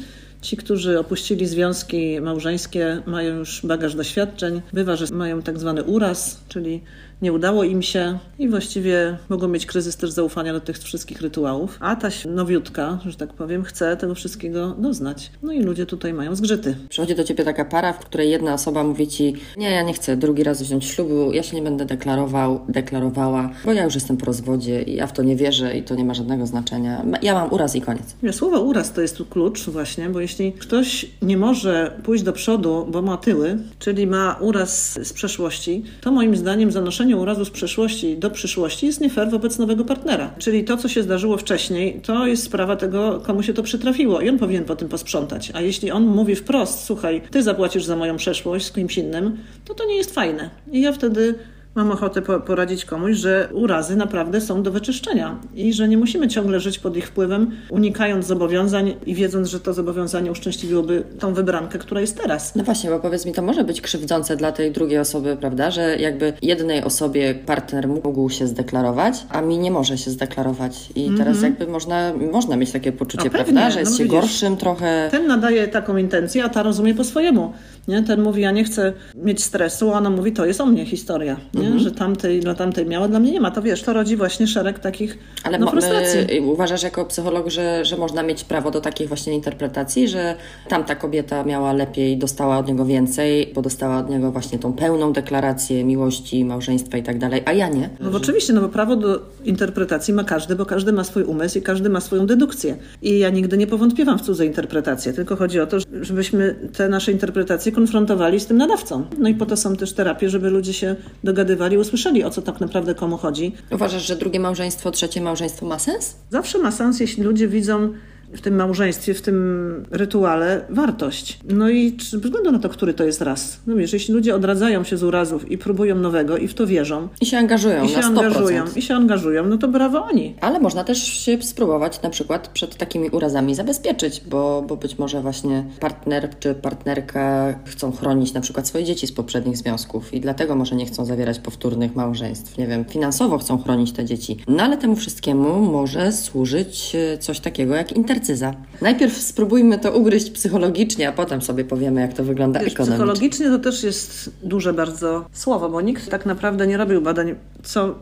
Ci, 0.43 0.57
którzy 0.57 0.99
opuścili 0.99 1.47
związki 1.47 2.21
małżeńskie, 2.21 3.03
mają 3.07 3.37
już 3.37 3.67
bagaż 3.67 3.95
doświadczeń. 3.95 4.63
Bywa, 4.73 4.97
że 4.97 5.15
mają 5.15 5.43
tak 5.43 5.59
zwany 5.59 5.85
uraz, 5.85 6.41
czyli 6.49 6.81
nie 7.23 7.33
udało 7.33 7.65
im 7.65 7.83
się 7.83 8.19
i 8.39 8.49
właściwie 8.49 9.17
mogą 9.29 9.49
mieć 9.49 9.67
kryzys 9.67 9.97
też 9.97 10.11
zaufania 10.11 10.53
do 10.53 10.61
tych 10.61 10.79
wszystkich 10.79 11.21
rytuałów. 11.21 11.79
A 11.81 11.97
ta 11.97 12.09
nowiutka, 12.29 12.99
że 13.07 13.17
tak 13.17 13.33
powiem, 13.33 13.65
chce 13.65 13.97
tego 13.97 14.15
wszystkiego 14.15 14.75
doznać. 14.79 15.31
No 15.43 15.53
i 15.53 15.63
ludzie 15.63 15.87
tutaj 15.87 16.13
mają 16.13 16.35
zgrzyty. 16.35 16.77
Przychodzi 16.89 17.15
do 17.15 17.25
ciebie 17.25 17.45
taka 17.45 17.65
para, 17.65 17.93
w 17.93 17.99
której 17.99 18.31
jedna 18.31 18.55
osoba 18.55 18.85
mówi 18.85 19.09
ci: 19.09 19.35
Nie, 19.57 19.71
ja 19.71 19.83
nie 19.83 19.93
chcę 19.93 20.17
drugi 20.17 20.45
raz 20.45 20.63
wziąć 20.63 20.85
ślubu, 20.85 21.33
ja 21.33 21.43
się 21.43 21.57
nie 21.57 21.63
będę 21.63 21.85
deklarował, 21.85 22.61
deklarowała, 22.69 23.51
bo 23.65 23.73
ja 23.73 23.85
już 23.85 23.95
jestem 23.95 24.17
po 24.17 24.27
rozwodzie 24.27 24.83
i 24.83 24.95
ja 24.95 25.07
w 25.07 25.13
to 25.13 25.23
nie 25.23 25.37
wierzę 25.37 25.77
i 25.77 25.83
to 25.83 25.95
nie 25.95 26.05
ma 26.05 26.15
żadnego 26.15 26.47
znaczenia. 26.47 27.05
Ja 27.23 27.35
mam 27.35 27.53
uraz 27.53 27.77
i 27.77 27.81
koniec. 27.81 28.17
Ja, 28.23 28.33
słowo 28.33 28.61
uraz 28.61 28.93
to 28.93 29.01
jest 29.01 29.17
tu 29.17 29.27
klucz 29.27 29.69
właśnie, 29.69 30.09
bo 30.09 30.21
jeśli 30.21 30.53
ktoś 30.53 31.07
nie 31.23 31.37
może 31.37 32.01
pójść 32.03 32.25
do 32.25 32.33
przodu, 32.33 32.87
bo 32.91 33.03
ma 33.03 33.17
tyły, 33.17 33.59
czyli 33.79 34.07
ma 34.07 34.37
uraz 34.41 34.99
z 35.07 35.13
przeszłości, 35.13 35.83
to 36.01 36.13
moim 36.13 36.37
zdaniem 36.37 36.73
zanoszenie 36.73 37.10
przenoszenie 37.11 37.17
urazu 37.17 37.45
z 37.45 37.51
przeszłości 37.51 38.17
do 38.17 38.31
przyszłości 38.31 38.87
jest 38.87 39.01
nie 39.01 39.11
fair 39.11 39.31
wobec 39.31 39.59
nowego 39.59 39.85
partnera. 39.85 40.35
Czyli 40.39 40.65
to, 40.65 40.77
co 40.77 40.89
się 40.89 41.03
zdarzyło 41.03 41.37
wcześniej, 41.37 42.01
to 42.03 42.27
jest 42.27 42.43
sprawa 42.43 42.77
tego, 42.77 43.21
komu 43.21 43.43
się 43.43 43.55
to 43.55 43.63
przytrafiło 43.63 44.21
i 44.21 44.29
on 44.29 44.39
powinien 44.39 44.65
po 44.65 44.77
tym 44.77 44.89
posprzątać. 44.89 45.51
A 45.55 45.61
jeśli 45.61 45.91
on 45.91 46.07
mówi 46.07 46.37
wprost, 46.37 46.85
słuchaj, 46.85 47.23
ty 47.31 47.43
zapłacisz 47.43 47.85
za 47.85 47.97
moją 47.97 48.17
przeszłość 48.17 48.67
z 48.67 48.73
kimś 48.73 48.99
innym, 48.99 49.39
to 49.65 49.75
to 49.75 49.87
nie 49.87 49.97
jest 49.97 50.15
fajne. 50.15 50.51
I 50.73 50.81
ja 50.81 50.93
wtedy 50.93 51.35
mam 51.75 51.91
ochotę 51.91 52.23
poradzić 52.23 52.85
komuś, 52.85 53.17
że 53.17 53.49
urazy 53.53 53.97
naprawdę 53.97 54.41
są 54.41 54.63
do 54.63 54.71
wyczyszczenia 54.71 55.37
i 55.55 55.73
że 55.73 55.89
nie 55.89 55.99
musimy 55.99 56.29
ciągle 56.29 56.61
żyć 56.61 56.79
pod 56.79 56.97
ich 56.97 57.07
wpływem, 57.07 57.51
unikając 57.71 58.27
zobowiązań 58.27 58.95
i 59.07 59.15
wiedząc, 59.15 59.49
że 59.49 59.61
to 59.61 59.73
zobowiązanie 59.73 60.31
uszczęśliwiłoby 60.31 61.05
tą 61.19 61.35
wybrankę, 61.35 61.79
która 61.79 62.01
jest 62.01 62.23
teraz. 62.23 62.55
No 62.55 62.65
właśnie, 62.65 62.91
bo 62.91 63.01
powiedz 63.01 63.27
mi, 63.27 63.33
to 63.33 63.43
może 63.43 63.65
być 63.65 63.81
krzywdzące 63.81 64.37
dla 64.37 64.53
tej 64.53 64.73
drugiej 64.73 64.99
osoby, 64.99 65.37
prawda, 65.41 65.71
że 65.71 65.97
jakby 65.97 66.33
jednej 66.43 66.85
osobie 66.85 67.35
partner 67.35 67.89
mógł 67.89 68.31
się 68.31 68.47
zdeklarować, 68.47 69.27
a 69.29 69.41
mi 69.41 69.59
nie 69.59 69.71
może 69.71 69.99
się 69.99 70.11
zdeklarować 70.11 70.91
i 70.95 71.05
mm 71.05 71.15
-hmm. 71.15 71.19
teraz 71.19 71.43
jakby 71.43 71.67
można, 71.67 72.13
można 72.33 72.57
mieć 72.57 72.73
takie 72.73 72.93
poczucie, 72.93 73.25
no, 73.25 73.31
prawda, 73.31 73.71
że 73.71 73.81
jest 73.81 73.93
no, 73.93 73.99
się 73.99 74.05
widzisz, 74.05 74.21
gorszym 74.21 74.57
trochę. 74.57 75.09
Ten 75.11 75.27
nadaje 75.27 75.69
taką 75.69 75.97
intencję, 75.97 76.45
a 76.45 76.49
ta 76.49 76.63
rozumie 76.63 76.95
po 76.95 77.05
swojemu. 77.05 77.53
Nie? 77.89 78.03
Ten 78.03 78.23
mówi, 78.23 78.43
ja 78.43 78.51
nie 78.51 78.65
chcę 78.65 78.93
mieć 79.15 79.45
stresu, 79.45 79.95
a 79.95 79.99
ona 79.99 80.11
mówi, 80.11 80.33
to 80.33 80.47
jest 80.47 80.61
o 80.61 80.67
mnie 80.67 80.87
historia, 80.87 81.37
nie? 81.55 81.70
Mhm. 81.73 81.85
że 81.85 81.99
tamtej, 81.99 82.41
dla 82.41 82.55
tamtej 82.55 82.87
miała, 82.87 83.09
dla 83.09 83.21
mnie 83.21 83.33
nie 83.33 83.41
ma. 83.41 83.51
To 83.51 83.63
wiesz, 83.63 83.83
to 83.83 83.93
rodzi 83.93 84.17
właśnie 84.17 84.47
szereg 84.47 84.79
takich 84.79 85.19
Ale 85.45 85.59
no, 85.59 85.71
frustracji. 85.71 86.37
Y, 86.37 86.43
uważasz 86.43 86.83
jako 86.83 87.05
psycholog, 87.05 87.51
że, 87.51 87.85
że 87.85 87.97
można 87.97 88.23
mieć 88.23 88.45
prawo 88.45 88.71
do 88.71 88.81
takich 88.81 89.09
właśnie 89.09 89.35
interpretacji, 89.35 90.09
że 90.09 90.35
tamta 90.69 90.95
kobieta 90.95 91.45
miała 91.45 91.73
lepiej, 91.73 92.17
dostała 92.17 92.59
od 92.59 92.69
niego 92.69 92.85
więcej, 92.85 93.53
bo 93.55 93.63
dostała 93.63 93.99
od 93.99 94.11
niego 94.11 94.33
właśnie 94.33 94.59
tą 94.59 94.73
pełną 94.73 95.13
deklarację 95.13 95.85
miłości, 95.85 96.45
małżeństwa 96.45 96.99
i 96.99 97.03
tak 97.03 97.19
dalej, 97.19 97.43
a 97.47 97.53
ja 97.53 97.69
nie? 97.69 97.91
No 98.01 98.11
bo 98.11 98.17
oczywiście, 98.17 98.53
no 98.53 98.61
bo 98.61 98.69
prawo 98.69 98.97
do 98.97 99.21
interpretacji 99.45 100.15
ma 100.15 100.25
każdy, 100.25 100.57
bo 100.57 100.67
każdy 100.67 100.93
ma 100.93 101.05
swój 101.05 101.23
umysł 101.23 101.59
i 101.59 101.63
każdy 101.63 101.89
ma 101.89 102.01
swoją 102.01 102.27
dedukcję. 102.27 102.77
I 103.03 103.19
ja 103.19 103.31
nigdy 103.31 103.59
nie 103.59 103.67
powątpiewam 103.67 104.19
w 104.19 104.23
cudze 104.23 104.47
interpretacje, 104.47 105.13
tylko 105.13 105.37
chodzi 105.37 105.61
o 105.61 105.67
to, 105.67 105.77
żebyśmy 106.01 106.55
te 106.77 106.89
nasze 106.89 107.13
interpretacje 107.13 107.73
konfrontowali 107.73 108.41
z 108.41 108.47
tym 108.47 108.57
nadawcą. 108.57 109.05
No 109.19 109.29
i 109.29 109.35
po 109.35 109.47
to 109.47 109.57
są 109.57 109.77
też 109.77 109.93
terapie, 109.93 110.31
żeby 110.31 110.51
ludzie 110.51 110.73
się 110.73 110.97
dogadywali, 111.25 111.50
usłyszeli 111.79 112.25
o 112.25 112.31
co 112.31 112.43
tak 112.43 112.61
naprawdę 112.61 112.95
komu 112.95 113.17
chodzi. 113.17 113.53
Uważasz, 113.71 114.07
że 114.07 114.17
drugie 114.17 114.41
małżeństwo, 114.41 114.91
trzecie 114.91 115.21
małżeństwo 115.21 115.67
ma 115.67 115.79
sens? 115.79 116.17
Zawsze 116.31 116.59
ma 116.59 116.71
sens, 116.71 117.01
jeśli 117.01 117.23
ludzie 117.23 117.49
widzą 117.49 117.93
w 118.35 118.41
tym 118.41 118.55
małżeństwie, 118.55 119.15
w 119.15 119.23
tym 119.23 119.87
rytuale 119.91 120.65
wartość. 120.71 121.41
No 121.49 121.69
i 121.69 121.93
czy, 121.93 122.19
bez 122.19 122.27
względu 122.27 122.53
na 122.53 122.59
to, 122.59 122.69
który 122.69 122.95
to 122.95 123.05
jest 123.05 123.23
raz. 123.23 123.61
No 123.67 123.77
wiesz, 123.77 123.93
jeśli 123.93 124.15
ludzie 124.15 124.35
odradzają 124.35 124.85
się 124.85 124.97
z 124.97 125.03
urazów 125.03 125.51
i 125.51 125.59
próbują 125.59 125.95
nowego 125.95 126.37
i 126.37 126.49
w 126.49 126.55
to 126.55 126.67
wierzą. 126.67 127.09
I 127.21 127.27
się 127.27 127.39
angażują 127.39 127.85
i 127.85 127.89
się 127.89 127.99
na 127.99 128.03
100%. 128.03 128.09
angażują, 128.09 128.65
I 128.77 128.83
się 128.83 128.95
angażują, 128.95 129.47
no 129.47 129.59
to 129.59 129.69
brawo 129.69 130.05
oni. 130.05 130.35
Ale 130.41 130.61
można 130.61 130.85
też 130.85 131.03
się 131.03 131.43
spróbować 131.43 132.03
na 132.03 132.11
przykład 132.11 132.49
przed 132.49 132.77
takimi 132.77 133.11
urazami 133.11 133.55
zabezpieczyć, 133.55 134.23
bo, 134.31 134.65
bo 134.69 134.77
być 134.77 134.99
może 134.99 135.23
właśnie 135.23 135.65
partner 135.81 136.31
czy 136.41 136.55
partnerka 136.55 137.55
chcą 137.65 137.93
chronić 137.93 138.33
na 138.33 138.41
przykład 138.41 138.69
swoje 138.69 138.85
dzieci 138.85 139.07
z 139.07 139.13
poprzednich 139.13 139.57
związków 139.57 140.15
i 140.15 140.21
dlatego 140.21 140.57
może 140.57 140.77
nie 140.77 140.87
chcą 140.87 141.05
zawierać 141.05 141.39
powtórnych 141.39 141.97
małżeństw. 141.97 142.59
Nie 142.59 142.67
wiem, 142.67 142.85
finansowo 142.85 143.39
chcą 143.39 143.63
chronić 143.63 143.93
te 143.93 144.05
dzieci. 144.05 144.37
No 144.49 144.63
ale 144.63 144.77
temu 144.77 144.97
wszystkiemu 144.97 145.61
może 145.61 146.13
służyć 146.13 146.93
e, 146.95 147.19
coś 147.19 147.41
takiego 147.41 147.75
jak 147.75 147.93
internet 147.93 148.20
narcyza. 148.21 148.55
Najpierw 148.81 149.17
spróbujmy 149.17 149.79
to 149.79 149.93
ugryźć 149.93 150.31
psychologicznie, 150.31 151.09
a 151.09 151.13
potem 151.13 151.43
sobie 151.43 151.65
powiemy, 151.65 152.01
jak 152.01 152.13
to 152.13 152.25
wygląda 152.25 152.61
Wiesz, 152.61 152.73
ekonomicznie. 152.73 152.97
Psychologicznie 152.97 153.51
to 153.51 153.59
też 153.59 153.83
jest 153.83 154.31
duże 154.43 154.73
bardzo 154.73 155.25
słowo, 155.33 155.69
bo 155.69 155.81
nikt 155.81 156.11
tak 156.11 156.27
naprawdę 156.27 156.67
nie 156.67 156.77
robił 156.77 157.03
badań, 157.03 157.35
co 157.63 157.95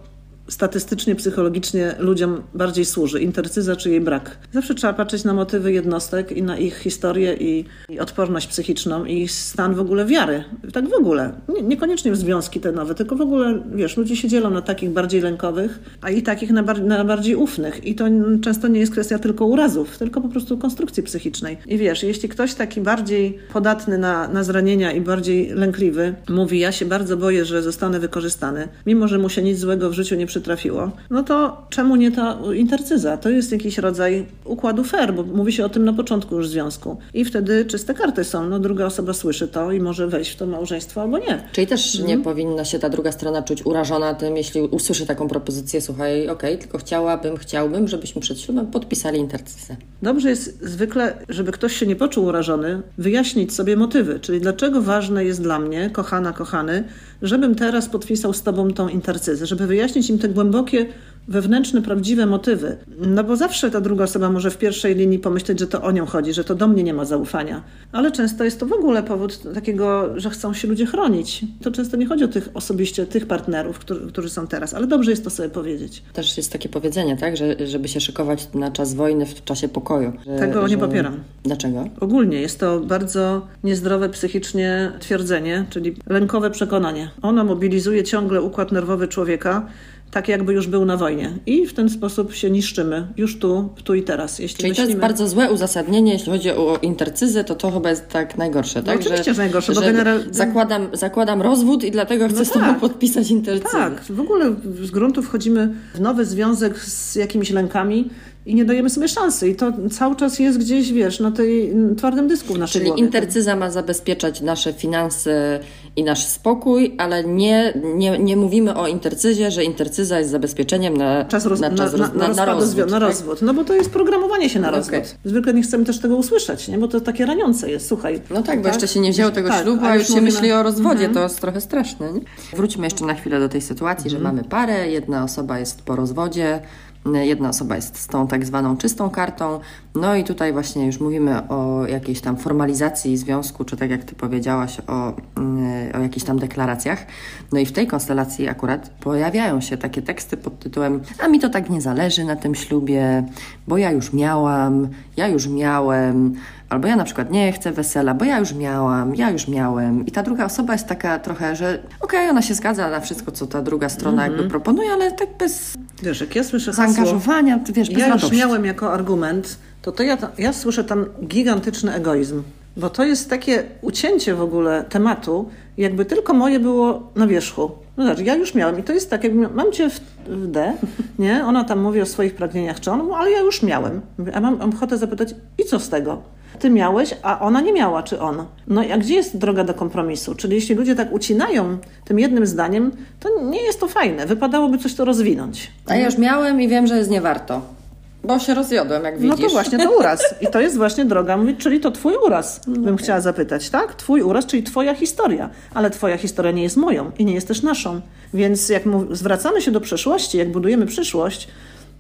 statystycznie, 0.49 1.15
psychologicznie 1.15 1.95
ludziom 1.99 2.43
bardziej 2.55 2.85
służy? 2.85 3.21
Intercyza 3.21 3.77
czy 3.77 3.91
jej 3.91 4.01
brak? 4.01 4.39
Zawsze 4.53 4.75
trzeba 4.75 4.93
patrzeć 4.93 5.25
na 5.25 5.35
motywy 5.35 5.73
jednostek 5.73 6.33
i 6.33 6.43
na 6.43 6.59
ich 6.59 6.79
historię 6.79 7.35
i, 7.35 7.65
i 7.89 8.01
odporność 8.01 8.47
psychiczną 8.47 9.05
i 9.05 9.29
stan 9.29 9.75
w 9.75 9.81
ogóle 9.81 10.07
wiary. 10.07 10.45
Tak 10.73 10.89
w 10.89 10.93
ogóle. 10.93 11.33
Nie, 11.49 11.63
niekoniecznie 11.63 12.13
w 12.13 12.17
związki 12.17 12.61
te 12.61 12.73
nowe, 12.73 12.95
tylko 12.95 13.17
w 13.17 13.21
ogóle, 13.21 13.63
wiesz, 13.75 13.97
ludzie 13.97 14.17
się 14.17 14.29
dzielą 14.29 14.51
na 14.51 14.63
takich 14.63 14.91
bardziej 14.91 15.21
lękowych, 15.21 15.79
a 16.01 16.11
i 16.11 16.23
takich 16.23 16.51
na, 16.51 16.63
bar 16.63 16.83
na 16.83 17.05
bardziej 17.05 17.37
ufnych. 17.37 17.85
I 17.85 17.95
to 17.95 18.05
często 18.43 18.69
nie 18.69 18.81
jest 18.81 18.93
kwestia 18.93 19.19
tylko 19.19 19.47
urazów, 19.47 19.99
tylko 19.99 20.21
po 20.21 20.29
prostu 20.29 20.59
konstrukcji 20.59 21.03
psychicznej. 21.03 21.59
I 21.67 21.79
wiesz, 21.79 22.03
jeśli 22.03 22.29
ktoś 22.29 22.55
taki 22.55 22.81
bardziej 22.81 23.39
podatny 23.53 23.99
na, 23.99 24.29
na 24.29 24.45
zranienia 24.45 24.93
i 24.93 25.01
bardziej 25.01 25.51
lękliwy 25.55 26.15
mówi, 26.29 26.59
ja 26.59 26.73
się 26.73 26.87
bardzo 26.87 27.17
boję, 27.17 27.45
że 27.45 27.63
zostanę 27.63 28.01
wykorzystany, 28.01 28.69
mimo 28.87 29.09
że 29.09 29.19
mu 29.19 29.29
się 29.29 29.43
nic 29.43 29.59
złego 29.59 29.91
w 29.91 29.93
życiu 29.93 30.15
nie 30.15 30.27
przytrafiło, 30.39 30.91
no 31.11 31.23
to 31.23 31.67
czemu 31.71 31.97
nie 31.97 32.13
ta 32.13 32.39
intercyza? 32.55 33.17
To 33.17 33.29
jest 33.31 33.53
jakiś 33.53 33.79
rodzaj 33.79 34.27
układu 34.45 34.85
fair, 34.85 35.15
bo 35.15 35.23
mówi 35.23 35.53
się 35.53 35.65
o 35.65 35.69
tym 35.69 35.85
na 35.85 35.93
początku 35.93 36.37
już 36.37 36.49
związku. 36.49 36.99
I 37.15 37.25
wtedy 37.25 37.65
czyste 37.65 37.95
karty 37.95 38.25
są. 38.25 38.49
No 38.49 38.59
druga 38.59 38.87
osoba 38.87 39.13
słyszy 39.13 39.49
to 39.49 39.73
i 39.73 39.81
może 39.81 40.07
wejść 40.07 40.31
w 40.31 40.37
to 40.37 40.47
małżeństwo 40.47 41.03
albo 41.03 41.19
nie. 41.19 41.43
Czyli 41.53 41.67
też 41.67 41.95
nie 41.95 42.01
mhm. 42.01 42.23
powinna 42.23 42.65
się 42.65 42.79
ta 42.79 42.89
druga 42.89 43.13
strona 43.13 43.43
czuć 43.43 43.67
urażona 43.67 44.15
tym, 44.15 44.37
jeśli 44.37 44.61
usłyszy 44.61 45.07
taką 45.07 45.29
propozycję, 45.29 45.81
słuchaj, 45.81 46.29
okej, 46.29 46.55
okay, 46.55 46.59
tylko 46.59 46.79
chciałabym, 46.79 47.37
chciałbym, 47.37 47.89
żebyśmy 47.89 48.21
przed 48.21 48.41
ślubem 48.41 48.67
podpisali 48.67 49.19
intercyzę. 49.19 49.77
Dobrze 50.03 50.31
jest 50.31 50.65
zwykle, 50.65 51.15
żeby 51.29 51.53
ktoś 51.53 51.77
się 51.77 51.87
nie 51.87 51.97
poczuł 51.97 52.25
urażony, 52.25 52.83
wyjaśnić 52.99 53.55
sobie 53.55 53.77
motywy, 53.77 54.21
czyli 54.21 54.41
dlaczego 54.41 54.83
ważne 54.83 55.25
jest 55.25 55.43
dla 55.43 55.59
mnie, 55.59 55.91
kochana, 55.91 56.33
kochany, 56.33 56.85
żebym 57.23 57.55
teraz 57.55 57.89
podpisał 57.89 58.33
z 58.33 58.43
Tobą 58.43 58.73
tą 58.73 58.89
intercyzę, 58.89 59.47
żeby 59.47 59.67
wyjaśnić 59.67 60.11
im 60.11 60.19
te 60.19 60.29
głębokie 60.29 60.87
wewnętrzne, 61.29 61.83
prawdziwe 61.83 62.27
motywy. 62.27 62.77
No 62.99 63.25
bo 63.25 63.37
zawsze 63.37 63.71
ta 63.71 63.81
druga 63.81 64.05
osoba 64.05 64.31
może 64.31 64.51
w 64.51 64.59
pierwszej 64.59 64.95
linii 64.95 65.19
pomyśleć, 65.19 65.59
że 65.59 65.67
to 65.67 65.83
o 65.83 65.91
nią 65.91 66.07
chodzi, 66.07 66.33
że 66.33 66.45
to 66.45 66.55
do 66.55 66.69
mnie 66.69 66.83
nie 66.83 66.95
ma 66.95 67.05
zaufania. 67.05 67.63
Ale 67.93 68.13
często 68.13 68.45
jest 68.45 68.61
to 68.61 68.67
w 68.67 68.73
ogóle 68.73 69.03
powód 69.03 69.55
takiego, 69.55 70.09
że 70.21 70.31
chcą 70.31 70.55
się 70.55 70.69
ludzie 70.69 70.87
chronić. 70.87 71.45
To 71.63 71.71
często 71.71 71.97
nie 71.97 72.07
chodzi 72.07 72.25
o 72.25 72.29
tych 72.29 72.49
osobiście, 72.55 73.07
tych 73.07 73.27
partnerów, 73.27 73.79
którzy, 73.79 74.07
którzy 74.09 74.31
są 74.31 74.47
teraz, 74.47 74.75
ale 74.75 74.87
dobrze 74.87 75.11
jest 75.11 75.25
to 75.25 75.31
sobie 75.31 75.49
powiedzieć. 75.49 76.03
Też 76.13 76.37
jest 76.37 76.53
takie 76.53 76.69
powiedzenie, 76.69 77.17
tak, 77.17 77.37
że 77.37 77.67
żeby 77.67 77.89
się 77.89 78.01
szykować 78.01 78.49
na 78.55 78.71
czas 78.71 78.95
wojny 78.95 79.27
w 79.27 79.45
czasie 79.45 79.69
pokoju. 79.69 80.13
Że, 80.27 80.39
Tego 80.39 80.63
nie 80.63 80.69
że... 80.69 80.79
popieram. 80.79 81.17
Dlaczego? 81.43 81.89
Ogólnie 82.01 82.41
jest 82.41 82.61
to 82.61 82.81
bardzo 82.81 83.47
niezdrowe 83.65 84.09
psychicznie 84.09 84.93
twierdzenie, 85.01 85.67
czyli 85.71 85.97
lękowe 86.07 86.51
przekonanie. 86.51 87.11
Ono 87.23 87.45
mobilizuje 87.45 88.05
ciągle 88.05 88.43
układ 88.43 88.73
nerwowy 88.73 89.09
człowieka, 89.09 89.67
tak 90.11 90.29
jakby 90.29 90.53
już 90.53 90.67
był 90.67 90.85
na 90.85 90.97
wojnie. 90.97 91.33
I 91.47 91.67
w 91.67 91.75
ten 91.75 91.89
sposób 91.89 92.35
się 92.35 92.51
niszczymy, 92.51 93.07
już 93.17 93.39
tu, 93.39 93.69
tu 93.85 93.95
i 93.95 94.03
teraz. 94.03 94.39
Jeśli 94.39 94.57
Czyli 94.57 94.69
myślimy... 94.69 94.87
to 94.87 94.91
jest 94.91 95.01
bardzo 95.01 95.29
złe 95.29 95.53
uzasadnienie, 95.53 96.13
jeśli 96.13 96.33
chodzi 96.33 96.51
o 96.51 96.79
intercyzę, 96.83 97.45
to 97.45 97.55
to 97.55 97.71
chyba 97.71 97.91
jest 97.91 98.09
tak 98.09 98.39
najgorsze, 98.39 98.83
tak? 98.83 98.95
No, 98.95 99.01
oczywiście, 99.01 99.25
że, 99.25 99.35
że 99.35 99.43
najgorsze, 99.43 99.73
bo 99.73 99.81
generalnie... 99.81 100.25
Zakładam, 100.31 100.89
zakładam 100.93 101.43
rozwód 101.43 101.85
i 101.85 101.91
dlatego 101.91 102.29
chcę 102.29 102.39
no 102.39 102.45
z 102.45 102.51
tobą 102.51 102.67
tak. 102.67 102.81
podpisać 102.81 103.31
intercyzę. 103.31 103.79
Tak, 103.79 104.05
w 104.05 104.21
ogóle 104.21 104.55
z 104.83 104.91
gruntu 104.91 105.23
wchodzimy 105.23 105.75
w 105.95 106.01
nowy 106.01 106.25
związek 106.25 106.79
z 106.79 107.15
jakimiś 107.15 107.51
lękami, 107.51 108.11
i 108.49 108.55
nie 108.55 108.65
dajemy 108.65 108.91
sobie 108.91 109.09
szansy. 109.09 109.49
I 109.49 109.57
to 109.57 109.73
cały 109.91 110.17
czas 110.17 110.39
jest 110.39 110.59
gdzieś, 110.59 110.93
wiesz, 110.93 111.21
na 111.21 111.31
tej 111.31 111.73
twardym 111.97 112.29
dysku 112.29 112.55
w 112.55 112.59
naszej 112.59 112.81
Czyli 112.81 112.91
głowie. 112.91 113.03
intercyza 113.03 113.57
ma 113.57 113.71
zabezpieczać 113.71 114.41
nasze 114.41 114.73
finanse 114.73 115.61
i 115.99 116.05
nasz 116.05 116.27
spokój, 116.27 116.95
ale 116.99 117.25
nie, 117.25 117.73
nie, 117.95 118.19
nie 118.19 118.37
mówimy 118.37 118.75
o 118.75 118.89
intercyzie, 118.89 119.51
że 119.51 119.65
intercyza 119.65 120.19
jest 120.19 120.31
zabezpieczeniem 120.31 120.97
na 120.97 121.25
czas, 121.25 121.47
roz, 121.47 121.61
na, 121.61 121.71
czas 121.71 121.93
na, 121.93 121.99
roz, 121.99 122.15
na, 122.15 122.29
na, 122.29 122.35
na, 122.35 122.45
rozwód, 122.45 122.91
na 122.91 123.01
tak? 123.01 123.09
rozwód. 123.09 123.43
No 123.43 123.55
bo 123.55 123.65
to 123.65 123.75
jest 123.75 123.91
programowanie 123.91 124.51
się 124.51 124.61
na 124.61 124.71
rozwód. 124.71 124.95
Okay. 124.95 125.09
Zwykle 125.25 125.55
nie 125.55 125.63
chcemy 125.63 125.85
też 125.85 125.99
tego 125.99 126.17
usłyszeć, 126.17 126.69
nie? 126.69 126.79
bo 126.79 126.89
to 126.89 127.01
takie 127.01 127.27
raniące 127.27 127.71
jest, 127.71 127.89
słuchaj. 127.89 128.21
No 128.31 128.43
tak, 128.43 128.59
bo 128.59 128.65
tak? 128.65 128.73
jeszcze 128.73 128.89
się 128.89 129.01
nie 129.01 129.11
wzięło 129.11 129.31
tego 129.31 129.49
tak, 129.49 129.63
ślubu, 129.63 129.85
a 129.85 129.97
już 129.97 130.09
się 130.09 130.21
myśli 130.21 130.53
o 130.53 130.63
rozwodzie, 130.63 131.07
mhm. 131.07 131.15
to 131.15 131.23
jest 131.23 131.41
trochę 131.41 131.61
straszne. 131.61 132.13
Nie? 132.13 132.21
Wróćmy 132.57 132.87
jeszcze 132.87 133.05
na 133.05 133.15
chwilę 133.15 133.41
do 133.41 133.49
tej 133.49 133.61
sytuacji, 133.61 134.11
mhm. 134.11 134.23
że 134.23 134.29
mamy 134.29 134.45
parę, 134.45 134.89
jedna 134.89 135.25
osoba 135.25 135.59
jest 135.59 135.83
po 135.83 135.97
rozwodzie, 135.97 136.61
Jedna 137.07 137.49
osoba 137.49 137.77
jest 137.77 137.99
z 137.99 138.07
tą 138.07 138.27
tak 138.27 138.47
zwaną 138.47 138.77
czystą 138.77 139.11
kartą, 139.11 139.61
no 139.95 140.17
i 140.17 140.25
tutaj 140.25 140.53
właśnie 140.53 140.87
już 140.87 141.01
mówimy 141.01 141.49
o 141.49 141.87
jakiejś 141.87 142.21
tam 142.21 142.37
formalizacji 142.37 143.17
związku, 143.17 143.65
czy 143.65 143.77
tak 143.77 143.91
jak 143.91 144.05
Ty 144.05 144.15
powiedziałaś, 144.15 144.81
o, 144.87 145.13
mm, 145.37 145.97
o 145.97 145.99
jakichś 145.99 146.27
tam 146.27 146.39
deklaracjach. 146.39 147.07
No 147.53 147.59
i 147.59 147.67
w 147.67 147.73
tej 147.73 147.87
konstelacji 147.87 148.49
akurat 148.49 148.89
pojawiają 148.89 149.61
się 149.61 149.77
takie 149.77 150.03
teksty 150.03 150.37
pod 150.37 150.59
tytułem 150.59 151.01
a 151.19 151.29
mi 151.29 151.41
to 151.41 151.49
tak 151.49 151.71
nie 151.71 151.81
zależy 151.81 152.25
na 152.25 152.37
tym 152.37 152.55
ślubie, 152.55 153.25
bo 153.69 153.79
ja 153.79 153.91
już 153.91 154.13
miałam, 154.13 154.89
ja 155.17 155.29
już 155.29 155.47
miałem, 155.47 156.35
albo 156.69 156.89
ja 156.89 156.97
na 156.97 157.05
przykład 157.05 157.31
nie 157.31 157.53
chcę 157.53 157.73
wesela, 157.73 158.15
bo 158.15 158.25
ja 158.25 158.39
już 158.39 158.55
miałam, 158.55 159.15
ja 159.15 159.31
już 159.31 159.49
miałem. 159.49 160.07
I 160.07 160.11
ta 160.11 160.23
druga 160.23 160.45
osoba 160.45 160.73
jest 160.73 160.87
taka 160.87 161.19
trochę, 161.19 161.57
że 161.57 161.79
okej, 162.01 162.21
okay, 162.21 162.31
ona 162.31 162.43
się 162.43 162.55
zgadza 162.55 162.91
na 162.91 163.01
wszystko, 163.01 163.33
co 163.33 163.47
ta 163.47 163.63
druga 163.63 163.89
strona 163.89 164.23
mm 164.23 164.33
-hmm. 164.33 164.37
jakby 164.37 164.51
proponuje, 164.51 164.91
ale 164.93 165.13
tak 165.13 165.29
bez 165.39 165.75
wiesz, 166.03 166.21
jak 166.21 166.37
ja 166.37 166.45
słyszę 166.45 166.73
zaangażowania, 166.73 167.59
hasło, 167.59 167.75
wiesz, 167.75 167.91
bez 167.91 167.99
Ja 167.99 168.09
radości. 168.09 168.29
już 168.29 168.39
miałem 168.39 168.65
jako 168.65 168.93
argument, 168.93 169.59
to, 169.83 169.93
to 169.93 170.03
ja, 170.03 170.19
ja 170.39 170.53
słyszę 170.53 170.85
tam 170.85 171.07
gigantyczny 171.27 171.95
egoizm. 171.95 172.43
Bo 172.77 172.91
to 172.91 173.05
jest 173.05 173.31
takie 173.31 173.65
ucięcie 173.81 174.35
w 174.35 174.41
ogóle 174.41 174.85
tematu, 174.89 175.49
jakby 175.77 176.05
tylko 176.05 176.35
moje 176.35 176.61
było 176.61 177.11
na 177.15 177.27
wierzchu. 177.27 177.71
No 177.99 178.05
znaczy, 178.05 178.25
ja 178.25 178.35
już 178.35 178.55
miałem 178.55 178.79
i 178.79 178.83
to 178.83 178.93
jest 178.93 179.11
tak, 179.11 179.25
jakby 179.25 179.49
mam 179.49 179.73
cię 179.73 179.91
w, 179.91 180.01
w 180.27 180.47
D, 180.47 180.73
nie? 181.19 181.45
Ona 181.45 181.65
tam 181.65 181.81
mówi 181.81 182.01
o 182.01 182.07
swoich 182.07 182.35
pragnieniach, 182.35 182.81
czy 182.81 182.91
on, 182.91 183.13
ale 183.13 183.31
ja 183.31 183.41
już 183.41 183.63
miałem. 183.63 184.01
A 184.35 184.41
mam 184.41 184.61
ochotę 184.75 184.99
zapytać, 184.99 185.35
i 185.59 185.65
co 185.65 185.81
z 185.81 185.89
tego? 185.89 186.23
ty 186.59 186.71
miałeś, 186.71 187.15
a 187.23 187.41
ona 187.41 187.61
nie 187.61 187.73
miała, 187.73 188.03
czy 188.03 188.21
on. 188.21 188.45
No 188.67 188.83
a 188.95 188.99
gdzie 188.99 189.15
jest 189.15 189.37
droga 189.37 189.65
do 189.65 189.75
kompromisu? 189.75 190.35
Czyli 190.35 190.55
jeśli 190.55 190.75
ludzie 190.75 190.95
tak 190.95 191.13
ucinają 191.13 191.79
tym 192.05 192.19
jednym 192.19 192.47
zdaniem, 192.47 192.93
to 193.21 193.29
nie 193.45 193.63
jest 193.63 193.81
to 193.81 193.89
fajne. 193.89 194.27
Wypadałoby 194.27 194.79
coś 194.79 194.95
to 194.95 195.05
rozwinąć. 195.05 195.71
A 195.87 195.97
ja 195.97 196.05
już 196.05 196.19
miałem 196.19 196.61
i 196.61 196.69
wiem, 196.69 196.87
że 196.87 196.99
jest 196.99 197.11
nie 197.11 197.21
warto. 197.21 197.78
Bo 198.25 198.39
się 198.39 198.55
rozjodłem, 198.55 199.05
jak 199.05 199.19
widzisz. 199.19 199.41
No 199.41 199.49
to 199.49 199.53
właśnie 199.53 199.79
to 199.79 199.99
uraz. 199.99 200.35
I 200.41 200.47
to 200.47 200.61
jest 200.61 200.77
właśnie 200.77 201.05
droga, 201.05 201.39
czyli 201.59 201.81
to 201.81 201.91
twój 201.91 202.15
uraz, 202.27 202.61
bym 202.67 202.83
okay. 202.83 202.97
chciała 202.97 203.21
zapytać, 203.21 203.71
tak? 203.71 203.95
Twój 203.95 204.23
uraz, 204.23 204.47
czyli 204.47 204.63
twoja 204.63 204.95
historia. 204.95 205.51
Ale 205.75 205.91
twoja 205.91 206.17
historia 206.17 206.53
nie 206.53 206.63
jest 206.63 206.77
moją 206.77 207.11
i 207.19 207.25
nie 207.25 207.35
jest 207.35 207.49
też 207.49 207.63
naszą. 207.63 208.01
Więc 208.35 208.69
jak 208.69 208.83
zwracamy 209.11 209.63
się 209.63 209.71
do 209.71 209.81
przeszłości, 209.81 210.39
jak 210.39 210.53
budujemy 210.53 210.87
przyszłość, 210.87 211.49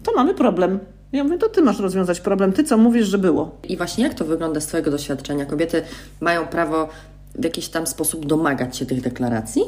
to 0.03 0.13
mamy 0.17 0.35
problem. 0.35 0.79
Ja 1.13 1.25
mówię, 1.25 1.39
to 1.39 1.49
ty 1.49 1.63
masz 1.63 1.79
rozwiązać 1.79 2.21
problem, 2.21 2.53
ty 2.53 2.65
co 2.65 2.79
mówisz, 2.79 3.07
że 3.07 3.19
było. 3.19 3.51
I 3.69 3.77
właśnie 3.77 4.05
jak 4.05 4.15
to 4.15 4.25
wygląda 4.25 4.61
z 4.61 4.67
twojego 4.67 4.91
doświadczenia? 4.91 5.47
Kobiety 5.47 5.83
mają 6.21 6.47
prawo 6.47 6.89
w 7.35 7.45
jakiś 7.45 7.69
tam 7.69 7.87
sposób 7.87 8.27
domagać 8.27 8.77
się 8.77 8.87
tych 8.87 9.01
deklaracji? 9.01 9.63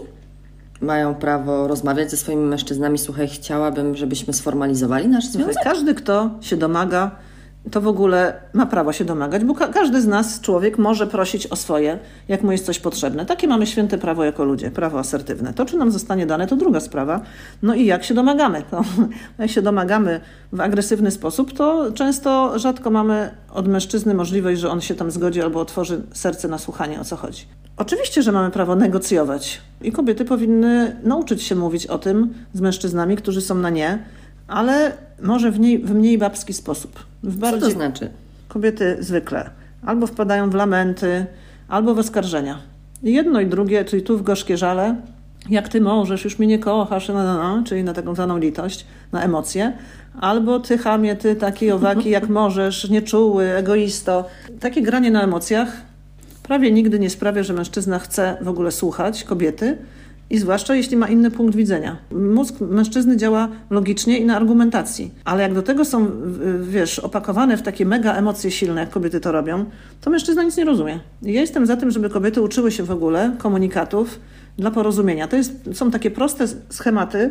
Mają 0.81 1.15
prawo 1.15 1.69
rozmawiać 1.69 2.11
ze 2.11 2.17
swoimi 2.17 2.45
mężczyznami, 2.45 2.99
słuchaj, 2.99 3.29
chciałabym, 3.29 3.97
żebyśmy 3.97 4.33
sformalizowali 4.33 5.09
nasz 5.09 5.27
związek? 5.27 5.65
Każdy, 5.65 5.95
kto 5.95 6.31
się 6.41 6.57
domaga 6.57 7.11
to 7.71 7.81
w 7.81 7.87
ogóle 7.87 8.41
ma 8.53 8.67
prawo 8.67 8.93
się 8.93 9.05
domagać, 9.05 9.45
bo 9.45 9.55
ka 9.55 9.69
każdy 9.69 10.01
z 10.01 10.07
nas, 10.07 10.41
człowiek, 10.41 10.79
może 10.79 11.07
prosić 11.07 11.47
o 11.47 11.57
swoje, 11.57 11.99
jak 12.29 12.43
mu 12.43 12.53
jest 12.53 12.67
coś 12.67 12.79
potrzebne. 12.79 13.27
Takie 13.27 13.49
mamy 13.49 13.67
święte 13.67 13.99
prawo 13.99 14.25
jako 14.25 14.45
ludzie, 14.45 14.71
prawo 14.71 14.99
asertywne. 14.99 15.55
To, 15.55 15.67
czy 15.67 15.77
nam 15.77 15.91
zostanie 15.91 16.27
dane, 16.27 16.47
to 16.47 16.57
druga 16.57 16.81
sprawa. 16.81 17.21
No 17.63 17.75
i 17.75 17.87
jak 17.87 18.05
się 18.05 18.15
domagamy? 18.15 18.63
To, 18.71 18.85
jak 19.39 19.51
się 19.51 19.63
domagamy 19.63 20.21
w 20.53 20.61
agresywny 20.61 21.11
sposób, 21.11 21.53
to 21.53 21.93
często 21.93 22.59
rzadko 22.59 22.91
mamy 22.91 23.35
od 23.53 23.69
mężczyzny 23.69 24.15
możliwość, 24.15 24.61
że 24.61 24.71
on 24.71 24.81
się 24.81 24.95
tam 24.95 25.11
zgodzi 25.11 25.43
albo 25.43 25.61
otworzy 25.61 26.03
serce 26.13 26.49
na 26.49 26.59
słuchanie, 26.59 27.01
o 27.01 27.05
co 27.05 27.17
chodzi. 27.17 27.47
Oczywiście, 27.77 28.23
że 28.23 28.33
mamy 28.33 28.51
prawo 28.51 28.77
negocjować 28.77 29.61
i 29.83 29.93
kobiety 29.93 30.25
powinny 30.25 30.97
nauczyć 31.03 31.43
się 31.43 31.55
mówić 31.55 31.87
o 31.87 31.99
tym 31.99 32.35
z 32.53 32.61
mężczyznami, 32.61 33.17
którzy 33.17 33.41
są 33.41 33.55
na 33.55 33.71
nie, 33.71 33.99
ale 34.51 34.93
może 35.23 35.51
w, 35.51 35.59
w 35.85 35.95
mniej 35.95 36.19
babski 36.19 36.53
sposób. 36.53 37.05
W 37.23 37.37
bardziej... 37.37 37.61
Co 37.61 37.67
to 37.67 37.73
znaczy? 37.73 38.11
Kobiety 38.49 38.97
zwykle 39.01 39.51
albo 39.87 40.07
wpadają 40.07 40.51
w 40.51 40.55
lamenty, 40.55 41.27
albo 41.69 41.95
w 41.95 41.99
oskarżenia. 41.99 42.59
Jedno 43.03 43.41
i 43.41 43.47
drugie, 43.47 43.85
czyli 43.85 44.03
tu 44.03 44.19
w 44.19 44.23
gorzkie 44.23 44.57
żale, 44.57 44.97
jak 45.51 45.69
ty 45.69 45.81
możesz, 45.81 46.25
już 46.25 46.39
mnie 46.39 46.49
nie 46.49 46.59
kochasz, 46.59 47.09
no, 47.09 47.15
no, 47.15 47.57
no, 47.57 47.65
czyli 47.65 47.85
na 47.85 47.93
taką 47.93 48.15
zwaną 48.15 48.39
litość, 48.39 48.87
na 49.13 49.23
emocje, 49.23 49.73
albo 50.21 50.61
ty 50.61 50.79
chamie, 50.79 51.17
ty 51.17 51.37
taki 51.37 51.71
owaki, 51.71 52.11
jak 52.11 52.29
możesz, 52.41 52.91
nieczuły, 52.91 53.45
egoisto. 53.45 54.25
Takie 54.61 54.83
granie 54.83 55.11
na 55.11 55.23
emocjach 55.23 55.77
prawie 56.43 56.73
nigdy 56.73 56.99
nie 56.99 57.11
sprawia, 57.11 57.43
że 57.43 57.53
mężczyzna 57.53 57.99
chce 57.99 58.37
w 58.41 58.49
ogóle 58.49 58.73
słuchać 58.73 59.25
kobiety, 59.25 59.79
i 60.31 60.39
zwłaszcza 60.39 60.75
jeśli 60.75 60.97
ma 60.97 61.09
inny 61.09 61.31
punkt 61.31 61.57
widzenia. 61.57 61.97
Mózg 62.11 62.61
mężczyzny 62.61 63.17
działa 63.17 63.49
logicznie 63.71 64.19
i 64.19 64.25
na 64.25 64.37
argumentacji, 64.37 65.11
ale 65.25 65.43
jak 65.43 65.55
do 65.55 65.63
tego 65.63 65.85
są, 65.85 66.11
wiesz, 66.63 66.99
opakowane 66.99 67.57
w 67.57 67.63
takie 67.63 67.87
mega 67.87 68.15
emocje 68.15 68.51
silne, 68.51 68.81
jak 68.81 68.91
kobiety 68.91 69.21
to 69.21 69.33
robią, 69.33 69.65
to 70.01 70.11
mężczyzna 70.11 70.43
nic 70.43 70.57
nie 70.57 70.65
rozumie. 70.65 71.01
ja 71.23 71.41
jestem 71.41 71.67
za 71.67 71.77
tym, 71.77 71.91
żeby 71.91 72.11
kobiety 72.11 72.43
uczyły 72.43 72.71
się 72.71 72.83
w 72.83 72.91
ogóle 72.91 73.33
komunikatów 73.39 74.21
dla 74.59 74.71
porozumienia. 74.71 75.29
To 75.29 75.37
jest, 75.37 75.53
są 75.73 75.91
takie 75.91 76.11
proste 76.11 76.45
schematy, 76.71 77.31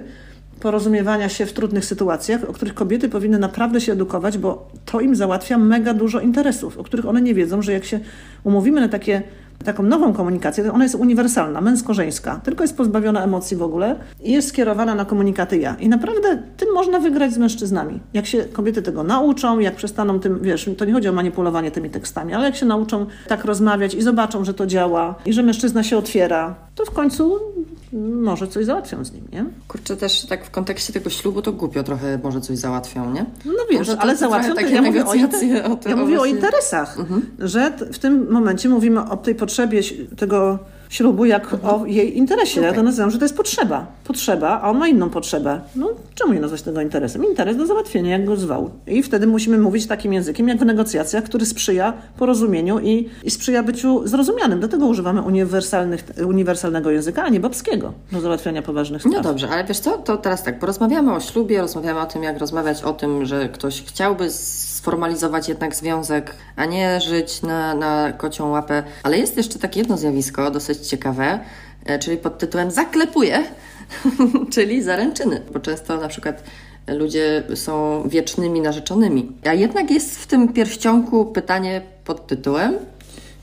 porozumiewania 0.60 1.29
się 1.29 1.46
w 1.46 1.53
trudnych 1.53 1.86
sytuacjach, 1.86 2.50
o 2.50 2.53
których 2.53 2.74
kobiety 2.74 3.10
powinny 3.10 3.39
naprawdę 3.39 3.82
się 3.82 3.94
edukować, 3.94 4.38
bo 4.38 4.72
to 4.86 5.00
im 5.00 5.15
załatwia 5.15 5.58
mega 5.58 5.94
dużo 5.94 6.20
interesów, 6.20 6.77
o 6.77 6.84
których 6.84 7.06
one 7.06 7.22
nie 7.22 7.34
wiedzą, 7.34 7.62
że 7.62 7.74
jak 7.74 7.86
się 7.86 8.00
umówimy 8.44 8.82
na 8.82 8.89
takie 8.89 9.22
taką 9.66 9.84
nową 9.84 10.13
komunikację, 10.13 10.74
ona 10.74 10.84
jest 10.84 10.96
uniwersalna, 10.96 11.62
męsko-żeńska, 11.62 12.39
tylko 12.44 12.63
jest 12.63 12.78
pozbawiona 12.78 13.24
emocji 13.24 13.58
w 13.58 13.63
ogóle 13.63 13.96
i 14.24 14.32
jest 14.32 14.48
skierowana 14.48 14.96
na 14.96 15.06
komunikaty 15.06 15.58
ja. 15.58 15.75
I 15.80 15.89
naprawdę 15.89 16.44
tym 16.58 16.74
można 16.74 17.00
wygrać 17.00 17.34
z 17.34 17.38
mężczyznami. 17.38 18.00
Jak 18.13 18.25
się 18.25 18.44
kobiety 18.44 18.82
tego 18.82 19.04
nauczą, 19.04 19.60
jak 19.60 19.75
przestaną 19.75 20.20
tym, 20.20 20.39
wiesz, 20.42 20.70
to 20.78 20.86
nie 20.86 20.94
chodzi 20.94 21.10
o 21.10 21.13
manipulowanie 21.13 21.72
tymi 21.72 21.89
tekstami, 21.89 22.34
ale 22.34 22.46
jak 22.46 22.56
się 22.56 22.66
nauczą 22.66 23.06
tak 23.28 23.46
rozmawiać 23.46 23.94
i 23.94 24.01
zobaczą, 24.01 24.46
że 24.46 24.54
to 24.54 24.68
działa 24.68 25.16
i 25.25 25.34
że 25.34 25.44
mężczyzna 25.44 25.84
się 25.84 25.98
otwiera, 25.98 26.56
to 26.75 26.86
w 26.86 26.92
końcu 26.92 27.39
może 27.93 28.48
coś 28.48 28.65
załatwią 28.65 29.05
z 29.05 29.12
nim, 29.12 29.27
nie? 29.34 29.46
Kurczę, 29.67 29.98
też 29.98 30.25
tak 30.25 30.46
w 30.46 30.50
kontekście 30.51 30.93
tego 30.93 31.10
ślubu 31.10 31.41
to 31.41 31.51
głupio 31.53 31.84
trochę 31.84 32.19
może 32.24 32.41
coś 32.41 32.58
załatwią, 32.58 33.13
nie? 33.13 33.25
No 33.46 33.53
wiesz, 33.69 33.77
Może 33.79 33.96
to- 33.96 34.01
ale 34.01 34.13
to 34.13 34.19
załatwią 34.19 34.55
takie 34.55 34.74
ja 34.75 34.81
mówię 34.81 35.05
o, 35.05 35.13
inter- 35.13 35.72
o 35.72 35.75
to 35.75 35.89
ja 35.89 35.96
mówię 35.96 36.19
o 36.22 36.25
interesach, 36.25 36.98
że 37.39 37.72
t- 37.72 37.86
w 37.93 38.00
tym 38.00 38.31
momencie 38.31 38.69
mówimy 38.69 39.01
o 39.10 39.17
tej 39.17 39.36
potrzebie 39.36 39.81
tego 40.17 40.60
ślubu 40.89 41.25
jak 41.25 41.53
o 41.63 41.86
jej 41.86 42.17
interesie. 42.17 42.62
Ja 42.62 42.74
to 42.74 42.84
nazywam, 42.84 43.12
że 43.12 43.17
to 43.17 43.25
jest 43.25 43.38
potrzeba. 43.38 43.88
Potrzeba, 44.03 44.62
a 44.62 44.69
on 44.69 44.77
ma 44.77 44.88
inną 44.88 45.10
potrzebę. 45.10 45.62
No 45.75 45.89
czemu 46.15 46.34
nie 46.34 46.39
nazwać 46.39 46.62
tego 46.62 46.81
interesem? 46.81 47.25
Interes 47.25 47.58
do 47.58 47.65
załatwienia, 47.65 48.12
jak 48.12 48.25
go 48.25 48.36
zwał. 48.36 48.69
I 48.88 49.03
wtedy 49.03 49.27
musimy 49.27 49.58
mówić 49.58 49.88
takim 49.88 50.13
językiem, 50.13 50.48
jak 50.48 50.58
w 50.58 50.65
negocjacjach, 50.65 51.24
który 51.24 51.46
sprzyja 51.46 51.93
porozumieniu 52.17 52.79
i, 52.79 53.10
i 53.24 53.31
sprzyja 53.31 53.63
byciu 53.63 54.08
zrozumianym. 54.08 54.60
Dlatego 54.60 54.86
używamy 54.86 55.22
uniwersalnych, 55.22 56.03
uniwersalnego 56.27 56.91
języka, 56.91 57.24
a 57.24 57.29
nie 57.29 57.39
babskiego 57.39 57.93
do 58.12 58.22
załatwiania 58.22 58.62
poważnych 58.62 59.01
spraw. 59.01 59.15
No 59.15 59.22
dobrze, 59.22 59.50
ale 59.50 59.63
wiesz 59.63 59.79
co, 59.79 59.98
to 59.98 60.17
teraz 60.17 60.43
tak, 60.43 60.60
porozmawiamy 60.60 61.13
o 61.13 61.19
ślubie, 61.19 61.62
rozmawiamy 61.62 62.00
o 62.00 62.05
tym, 62.05 62.24
jak 62.24 62.38
rozmawiać 62.38 62.84
o 62.84 62.93
tym, 62.93 63.25
że 63.25 63.50
ktoś 63.50 63.84
chciałby 63.84 64.29
sformalizować 64.79 65.50
jednak 65.50 65.75
związek, 65.75 66.36
a 66.55 66.65
nie 66.65 67.01
żyć 67.01 67.41
na, 67.41 67.75
na 67.75 68.12
kocią 68.12 68.50
łapę. 68.50 68.83
Ale 69.03 69.17
jest 69.17 69.38
jeszcze 69.38 69.59
takie 69.59 69.79
jedno 69.79 69.98
zjawisko, 69.98 70.51
dosyć 70.51 70.88
ciekawe, 70.88 71.39
e, 71.86 72.00
czyli 72.00 72.17
pod 72.17 72.38
tytułem 72.38 72.71
zaklepuje, 72.71 73.43
czyli 74.53 74.83
zaręczyny. 74.83 75.41
Bo 75.53 75.59
często 75.59 75.98
na 75.98 76.07
przykład 76.07 76.43
ludzie 76.88 77.43
są 77.55 78.03
wiecznymi 78.09 78.62
narzeczonymi. 78.62 79.31
A 79.45 79.53
jednak 79.53 79.91
jest 79.91 80.19
w 80.19 80.27
tym 80.27 80.53
pierścionku 80.53 81.25
pytanie 81.25 81.81
pod 82.05 82.27
tytułem 82.27 82.74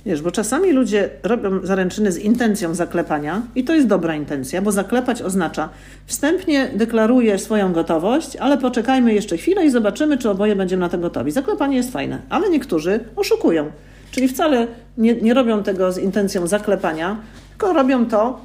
Wiesz, 0.06 0.22
bo 0.22 0.30
czasami 0.30 0.72
ludzie 0.72 1.10
robią 1.22 1.66
zaręczyny 1.66 2.12
z 2.12 2.18
intencją 2.18 2.74
zaklepania 2.74 3.42
i 3.54 3.64
to 3.64 3.74
jest 3.74 3.86
dobra 3.86 4.14
intencja, 4.14 4.62
bo 4.62 4.72
zaklepać 4.72 5.22
oznacza 5.22 5.68
wstępnie 6.06 6.70
deklaruję 6.74 7.38
swoją 7.38 7.72
gotowość, 7.72 8.36
ale 8.36 8.58
poczekajmy 8.58 9.14
jeszcze 9.14 9.36
chwilę 9.36 9.66
i 9.66 9.70
zobaczymy, 9.70 10.18
czy 10.18 10.30
oboje 10.30 10.56
będziemy 10.56 10.80
na 10.80 10.88
to 10.88 10.98
gotowi. 10.98 11.30
Zaklepanie 11.30 11.76
jest 11.76 11.92
fajne, 11.92 12.18
ale 12.28 12.50
niektórzy 12.50 13.00
oszukują, 13.16 13.70
czyli 14.10 14.28
wcale 14.28 14.66
nie, 14.98 15.14
nie 15.14 15.34
robią 15.34 15.62
tego 15.62 15.92
z 15.92 15.98
intencją 15.98 16.46
zaklepania, 16.46 17.16
tylko 17.50 17.72
robią 17.72 18.06
to, 18.06 18.40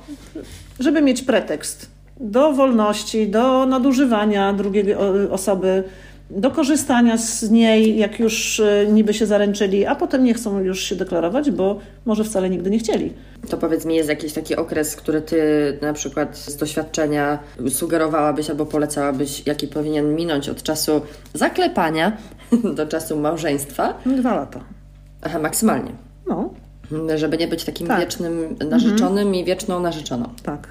żeby 0.79 1.01
mieć 1.01 1.21
pretekst 1.21 1.89
do 2.19 2.53
wolności, 2.53 3.27
do 3.27 3.65
nadużywania 3.65 4.53
drugiej 4.53 4.95
osoby, 5.31 5.83
do 6.35 6.51
korzystania 6.51 7.17
z 7.17 7.51
niej, 7.51 7.97
jak 7.97 8.19
już 8.19 8.59
y, 8.59 8.87
niby 8.91 9.13
się 9.13 9.25
zaręczyli, 9.25 9.85
a 9.85 9.95
potem 9.95 10.23
nie 10.23 10.33
chcą 10.33 10.59
już 10.59 10.79
się 10.83 10.95
deklarować, 10.95 11.51
bo 11.51 11.79
może 12.05 12.23
wcale 12.23 12.49
nigdy 12.49 12.69
nie 12.69 12.79
chcieli. 12.79 13.13
To 13.49 13.57
powiedz 13.57 13.85
mi, 13.85 13.95
jest 13.95 14.09
jakiś 14.09 14.33
taki 14.33 14.55
okres, 14.55 14.95
który 14.95 15.21
ty 15.21 15.41
na 15.81 15.93
przykład 15.93 16.37
z 16.37 16.55
doświadczenia 16.57 17.39
sugerowałabyś 17.69 18.49
albo 18.49 18.65
polecałabyś, 18.65 19.43
jaki 19.47 19.67
powinien 19.67 20.15
minąć 20.15 20.49
od 20.49 20.63
czasu 20.63 21.01
zaklepania 21.33 22.17
do 22.75 22.85
czasu 22.87 23.19
małżeństwa? 23.19 23.93
Dwa 24.05 24.35
lata. 24.35 24.59
Aha, 25.21 25.39
maksymalnie. 25.39 25.91
No, 26.27 26.49
Żeby 27.15 27.37
nie 27.37 27.47
być 27.47 27.63
takim 27.63 27.87
Tak. 27.87 27.99
wiecznym 27.99 28.55
narzeczonym 28.69 29.35
i 29.35 29.45
wieczną 29.45 29.79
narzeczoną. 29.79 30.29
tak. 30.43 30.67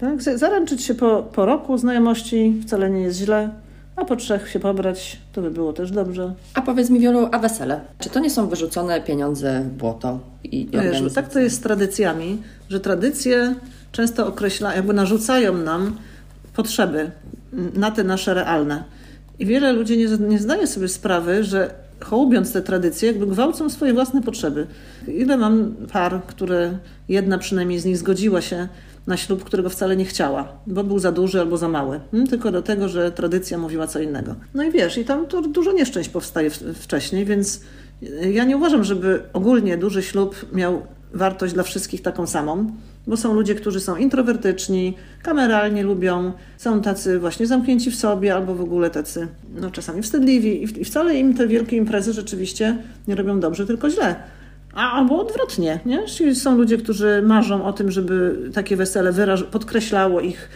tak. 0.00 0.22
Zaręczyć 0.22 0.84
się 0.84 0.94
po, 0.94 1.22
po 1.22 1.46
roku 1.46 1.78
znajomości 1.78 2.60
wcale 2.66 2.90
nie 2.90 3.00
jest 3.00 3.18
źle, 3.18 3.50
a 4.00 4.04
po 4.04 4.16
trzech 4.16 4.48
się 4.50 4.60
pobrać, 4.60 5.18
to 5.32 5.42
by 5.42 5.50
było 5.50 5.72
też 5.72 5.90
dobrze. 5.90 6.34
A 6.54 6.62
powiedz 6.62 6.90
mi, 6.90 7.00
Wiolu, 7.00 7.28
a 7.32 7.38
wesele? 7.38 7.80
Czy 7.98 8.10
to 8.10 8.20
nie 8.20 8.30
są 8.30 8.48
wyrzucone 8.48 9.00
pieniądze 9.00 9.60
w 9.60 9.68
błoto? 9.68 10.20
I, 10.44 10.60
i 10.60 10.68
Wiesz, 10.70 11.14
tak 11.14 11.28
to 11.28 11.38
jest 11.38 11.56
z 11.56 11.60
tradycjami, 11.60 12.42
że 12.68 12.80
tradycje 12.80 13.54
często 13.92 14.26
określa, 14.26 14.74
jakby 14.74 14.92
narzucają 14.92 15.54
nam 15.54 15.96
potrzeby 16.54 17.10
na 17.74 17.90
te 17.90 18.04
nasze 18.04 18.34
realne. 18.34 18.84
I 19.38 19.46
wiele 19.46 19.72
ludzi 19.72 19.98
nie, 19.98 20.28
nie 20.28 20.38
zdaje 20.38 20.66
sobie 20.66 20.88
sprawy, 20.88 21.44
że 21.44 21.74
hołubiąc 22.00 22.52
te 22.52 22.62
tradycje, 22.62 23.08
jakby 23.08 23.26
gwałcą 23.26 23.70
swoje 23.70 23.94
własne 23.94 24.22
potrzeby. 24.22 24.66
Ile 25.08 25.36
mam 25.36 25.74
par, 25.92 26.20
które 26.26 26.78
jedna 27.08 27.38
przynajmniej 27.38 27.78
z 27.78 27.84
nich 27.84 27.98
zgodziła 27.98 28.40
się 28.40 28.68
na 29.08 29.16
ślub, 29.16 29.44
którego 29.44 29.70
wcale 29.70 29.96
nie 29.96 30.04
chciała, 30.04 30.48
bo 30.66 30.84
był 30.84 30.98
za 30.98 31.12
duży 31.12 31.40
albo 31.40 31.56
za 31.56 31.68
mały, 31.68 32.00
hmm? 32.10 32.28
tylko 32.28 32.52
do 32.52 32.62
tego, 32.62 32.88
że 32.88 33.12
tradycja 33.12 33.58
mówiła 33.58 33.86
co 33.86 34.00
innego. 34.00 34.34
No 34.54 34.64
i 34.64 34.70
wiesz, 34.70 34.98
i 34.98 35.04
tam 35.04 35.26
to 35.26 35.42
dużo 35.42 35.72
nieszczęść 35.72 36.08
powstaje 36.08 36.50
wcześniej, 36.74 37.24
więc 37.24 37.60
ja 38.32 38.44
nie 38.44 38.56
uważam, 38.56 38.84
żeby 38.84 39.22
ogólnie 39.32 39.78
duży 39.78 40.02
ślub 40.02 40.46
miał 40.52 40.82
wartość 41.14 41.54
dla 41.54 41.62
wszystkich 41.62 42.02
taką 42.02 42.26
samą, 42.26 42.70
bo 43.06 43.16
są 43.16 43.34
ludzie, 43.34 43.54
którzy 43.54 43.80
są 43.80 43.96
introwertyczni, 43.96 44.96
kameralnie 45.22 45.82
lubią, 45.82 46.32
są 46.56 46.82
tacy 46.82 47.18
właśnie 47.18 47.46
zamknięci 47.46 47.90
w 47.90 47.96
sobie 47.96 48.34
albo 48.34 48.54
w 48.54 48.60
ogóle 48.60 48.90
tacy 48.90 49.28
no, 49.54 49.70
czasami 49.70 50.02
wstydliwi 50.02 50.62
i 50.80 50.84
wcale 50.84 51.14
im 51.14 51.34
te 51.34 51.46
wielkie 51.48 51.76
imprezy 51.76 52.12
rzeczywiście 52.12 52.78
nie 53.08 53.14
robią 53.14 53.40
dobrze, 53.40 53.66
tylko 53.66 53.90
źle. 53.90 54.16
A, 54.74 54.92
albo 54.92 55.20
odwrotnie, 55.20 55.80
nie? 55.86 56.06
Czyli 56.06 56.34
są 56.36 56.56
ludzie, 56.56 56.78
którzy 56.78 57.22
marzą 57.26 57.64
o 57.64 57.72
tym, 57.72 57.90
żeby 57.90 58.36
takie 58.54 58.76
wesele 58.76 59.12
wyraż- 59.12 59.44
podkreślało 59.44 60.20
ich 60.20 60.48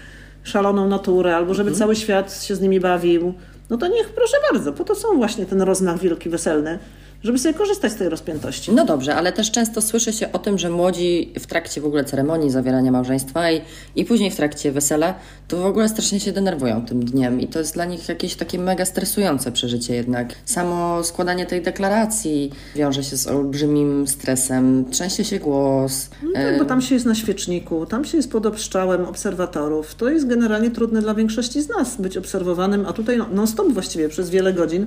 szaloną 0.42 0.88
naturę, 0.88 1.36
albo 1.36 1.54
żeby 1.54 1.72
cały 1.72 1.96
świat 1.96 2.42
się 2.42 2.54
z 2.56 2.60
nimi 2.60 2.80
bawił. 2.80 3.34
No 3.70 3.76
to 3.78 3.88
niech, 3.88 4.08
proszę 4.08 4.36
bardzo, 4.52 4.72
po 4.72 4.84
to 4.84 4.94
są 4.94 5.16
właśnie 5.16 5.46
ten 5.46 5.62
rozmach 5.62 5.98
wielki 5.98 6.30
weselny, 6.30 6.78
żeby 7.24 7.38
sobie 7.38 7.54
korzystać 7.54 7.92
z 7.92 7.96
tej 7.96 8.08
rozpiętości. 8.08 8.72
No 8.72 8.84
dobrze, 8.84 9.14
ale 9.14 9.32
też 9.32 9.50
często 9.50 9.82
słyszy 9.82 10.12
się 10.12 10.32
o 10.32 10.38
tym, 10.38 10.58
że 10.58 10.70
młodzi 10.70 11.32
w 11.38 11.46
trakcie 11.46 11.80
w 11.80 11.86
ogóle 11.86 12.04
ceremonii 12.04 12.50
zawierania 12.50 12.92
małżeństwa 12.92 13.50
i, 13.50 13.60
i 13.96 14.04
później 14.04 14.30
w 14.30 14.36
trakcie 14.36 14.72
wesela, 14.72 15.14
to 15.48 15.56
w 15.56 15.66
ogóle 15.66 15.88
strasznie 15.88 16.20
się 16.20 16.32
denerwują 16.32 16.86
tym 16.86 17.04
dniem 17.04 17.40
i 17.40 17.48
to 17.48 17.58
jest 17.58 17.74
dla 17.74 17.84
nich 17.84 18.08
jakieś 18.08 18.34
takie 18.34 18.58
mega 18.58 18.84
stresujące 18.84 19.52
przeżycie 19.52 19.94
jednak. 19.94 20.34
Samo 20.44 21.04
składanie 21.04 21.46
tej 21.46 21.62
deklaracji 21.62 22.50
wiąże 22.76 23.04
się 23.04 23.16
z 23.16 23.26
olbrzymim 23.26 24.08
stresem, 24.08 24.84
trzęsie 24.90 25.24
się 25.24 25.38
głos. 25.38 26.10
No 26.22 26.32
tak, 26.32 26.58
bo 26.58 26.64
tam 26.64 26.82
się 26.82 26.94
jest 26.94 27.06
na 27.06 27.14
świeczniku, 27.14 27.86
tam 27.86 28.04
się 28.04 28.16
jest 28.16 28.32
pod 28.32 28.46
obstrzałem 28.46 29.04
obserwatorów. 29.04 29.94
To 29.94 30.08
jest 30.10 30.26
generalnie 30.26 30.70
trudne 30.70 31.02
dla 31.02 31.14
większości 31.14 31.62
z 31.62 31.68
nas 31.68 31.96
być 31.96 32.16
obserwowanym, 32.16 32.86
a 32.86 32.92
tutaj 32.92 33.18
no- 33.18 33.28
non-stop 33.32 33.72
właściwie 33.72 34.08
przez 34.08 34.30
wiele 34.30 34.52
godzin 34.52 34.86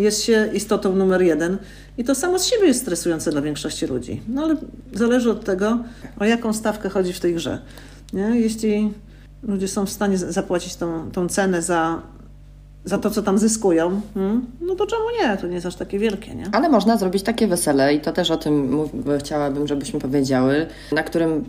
jest 0.00 0.22
się 0.22 0.50
istotą 0.54 0.96
numer 0.96 1.22
jeden. 1.22 1.58
I 1.98 2.04
to 2.04 2.14
samo 2.14 2.38
z 2.38 2.46
siebie 2.46 2.66
jest 2.66 2.80
stresujące 2.80 3.30
dla 3.30 3.42
większości 3.42 3.86
ludzi. 3.86 4.22
No 4.28 4.42
ale 4.42 4.56
zależy 4.92 5.30
od 5.30 5.44
tego, 5.44 5.78
o 6.18 6.24
jaką 6.24 6.52
stawkę 6.52 6.88
chodzi 6.88 7.12
w 7.12 7.20
tej 7.20 7.34
grze. 7.34 7.58
Nie? 8.12 8.40
Jeśli 8.40 8.92
ludzie 9.42 9.68
są 9.68 9.86
w 9.86 9.90
stanie 9.90 10.18
zapłacić 10.18 10.76
tą, 10.76 11.10
tą 11.10 11.28
cenę 11.28 11.62
za, 11.62 12.02
za 12.84 12.98
to, 12.98 13.10
co 13.10 13.22
tam 13.22 13.38
zyskują, 13.38 14.00
hmm, 14.14 14.46
no 14.60 14.74
to 14.74 14.86
czemu 14.86 15.02
nie? 15.22 15.36
To 15.36 15.46
nie 15.46 15.54
jest 15.54 15.66
aż 15.66 15.76
takie 15.76 15.98
wielkie, 15.98 16.34
nie? 16.34 16.44
Ale 16.52 16.68
można 16.68 16.96
zrobić 16.96 17.22
takie 17.22 17.46
wesele 17.46 17.94
i 17.94 18.00
to 18.00 18.12
też 18.12 18.30
o 18.30 18.36
tym 18.36 18.72
mów, 18.74 18.90
chciałabym, 19.18 19.66
żebyśmy 19.68 20.00
powiedziały, 20.00 20.66
na 20.92 21.02
którym 21.02 21.44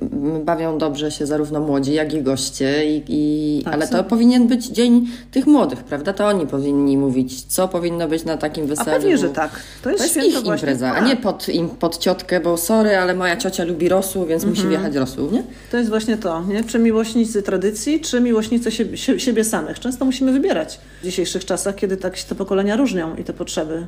bawią 0.46 0.78
dobrze 0.78 1.12
się 1.12 1.26
zarówno 1.26 1.60
młodzi, 1.60 1.94
jak 1.94 2.14
i 2.14 2.22
goście. 2.22 2.86
I, 2.98 3.04
i, 3.08 3.62
Tak, 3.64 3.74
ale 3.74 3.88
to 3.88 4.04
powinien 4.04 4.48
być 4.48 4.66
dzień 4.68 5.08
tych 5.32 5.48
młodych, 5.48 5.84
prawda? 5.84 6.14
To 6.14 6.28
oni 6.28 6.48
powinni 6.48 6.98
mówić, 6.98 7.42
co 7.46 7.68
powinno 7.68 8.08
być 8.08 8.26
na 8.26 8.38
takim 8.38 8.64
A 8.64 8.68
weselu. 8.68 8.92
pewnie, 8.92 9.18
że 9.18 9.30
tak. 9.30 9.52
To 9.84 9.90
jest, 9.92 10.14
To 10.14 10.20
jest 10.20 10.30
ich 10.30 10.34
właśnie. 10.34 10.52
impreza, 10.54 10.92
a 10.92 10.96
tak. 10.96 11.06
nie 11.08 11.16
pod, 11.16 11.50
im, 11.50 11.70
pod 11.70 11.98
ciotkę, 11.98 12.40
bo 12.40 12.58
sorry, 12.58 12.98
ale 12.98 13.16
moja 13.16 13.38
ciocia 13.38 13.64
lubi 13.64 13.90
rosół, 13.90 14.26
więc 14.26 14.46
musi 14.46 14.62
Mhm. 14.62 14.70
wjechać 14.70 14.96
rosół, 14.96 15.32
nie? 15.32 15.44
To 15.72 15.78
jest 15.78 15.90
właśnie 15.90 16.18
to, 16.18 16.44
nie? 16.44 16.64
czy 16.64 16.80
miłośnicy 16.80 17.42
tradycji, 17.44 18.00
czy 18.00 18.22
miłośnicy 18.22 18.72
siebie, 18.72 18.98
sie- 18.98 19.20
siebie 19.20 19.44
samych. 19.44 19.80
Często 19.80 20.06
musimy 20.06 20.32
wybierać 20.32 20.80
w 21.02 21.21
dzisiejszych 21.22 21.46
czasach, 21.46 21.76
kiedy 21.76 21.98
tak 21.98 22.18
się 22.18 22.26
te 22.28 22.36
pokolenia 22.36 22.76
różnią 22.76 23.16
i 23.16 23.24
te 23.24 23.34
potrzeby. 23.34 23.88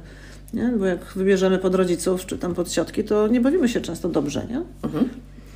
Nie? 0.53 0.67
Bo 0.77 0.85
jak 0.85 0.99
wybierzemy 1.15 1.57
pod 1.57 1.75
rodziców, 1.75 2.25
czy 2.25 2.37
tam 2.37 2.53
pod 2.53 2.69
ciotki, 2.69 3.03
to 3.03 3.27
nie 3.27 3.41
bawimy 3.41 3.69
się 3.69 3.81
często 3.81 4.09
dobrze, 4.09 4.45
nie? 4.49 4.61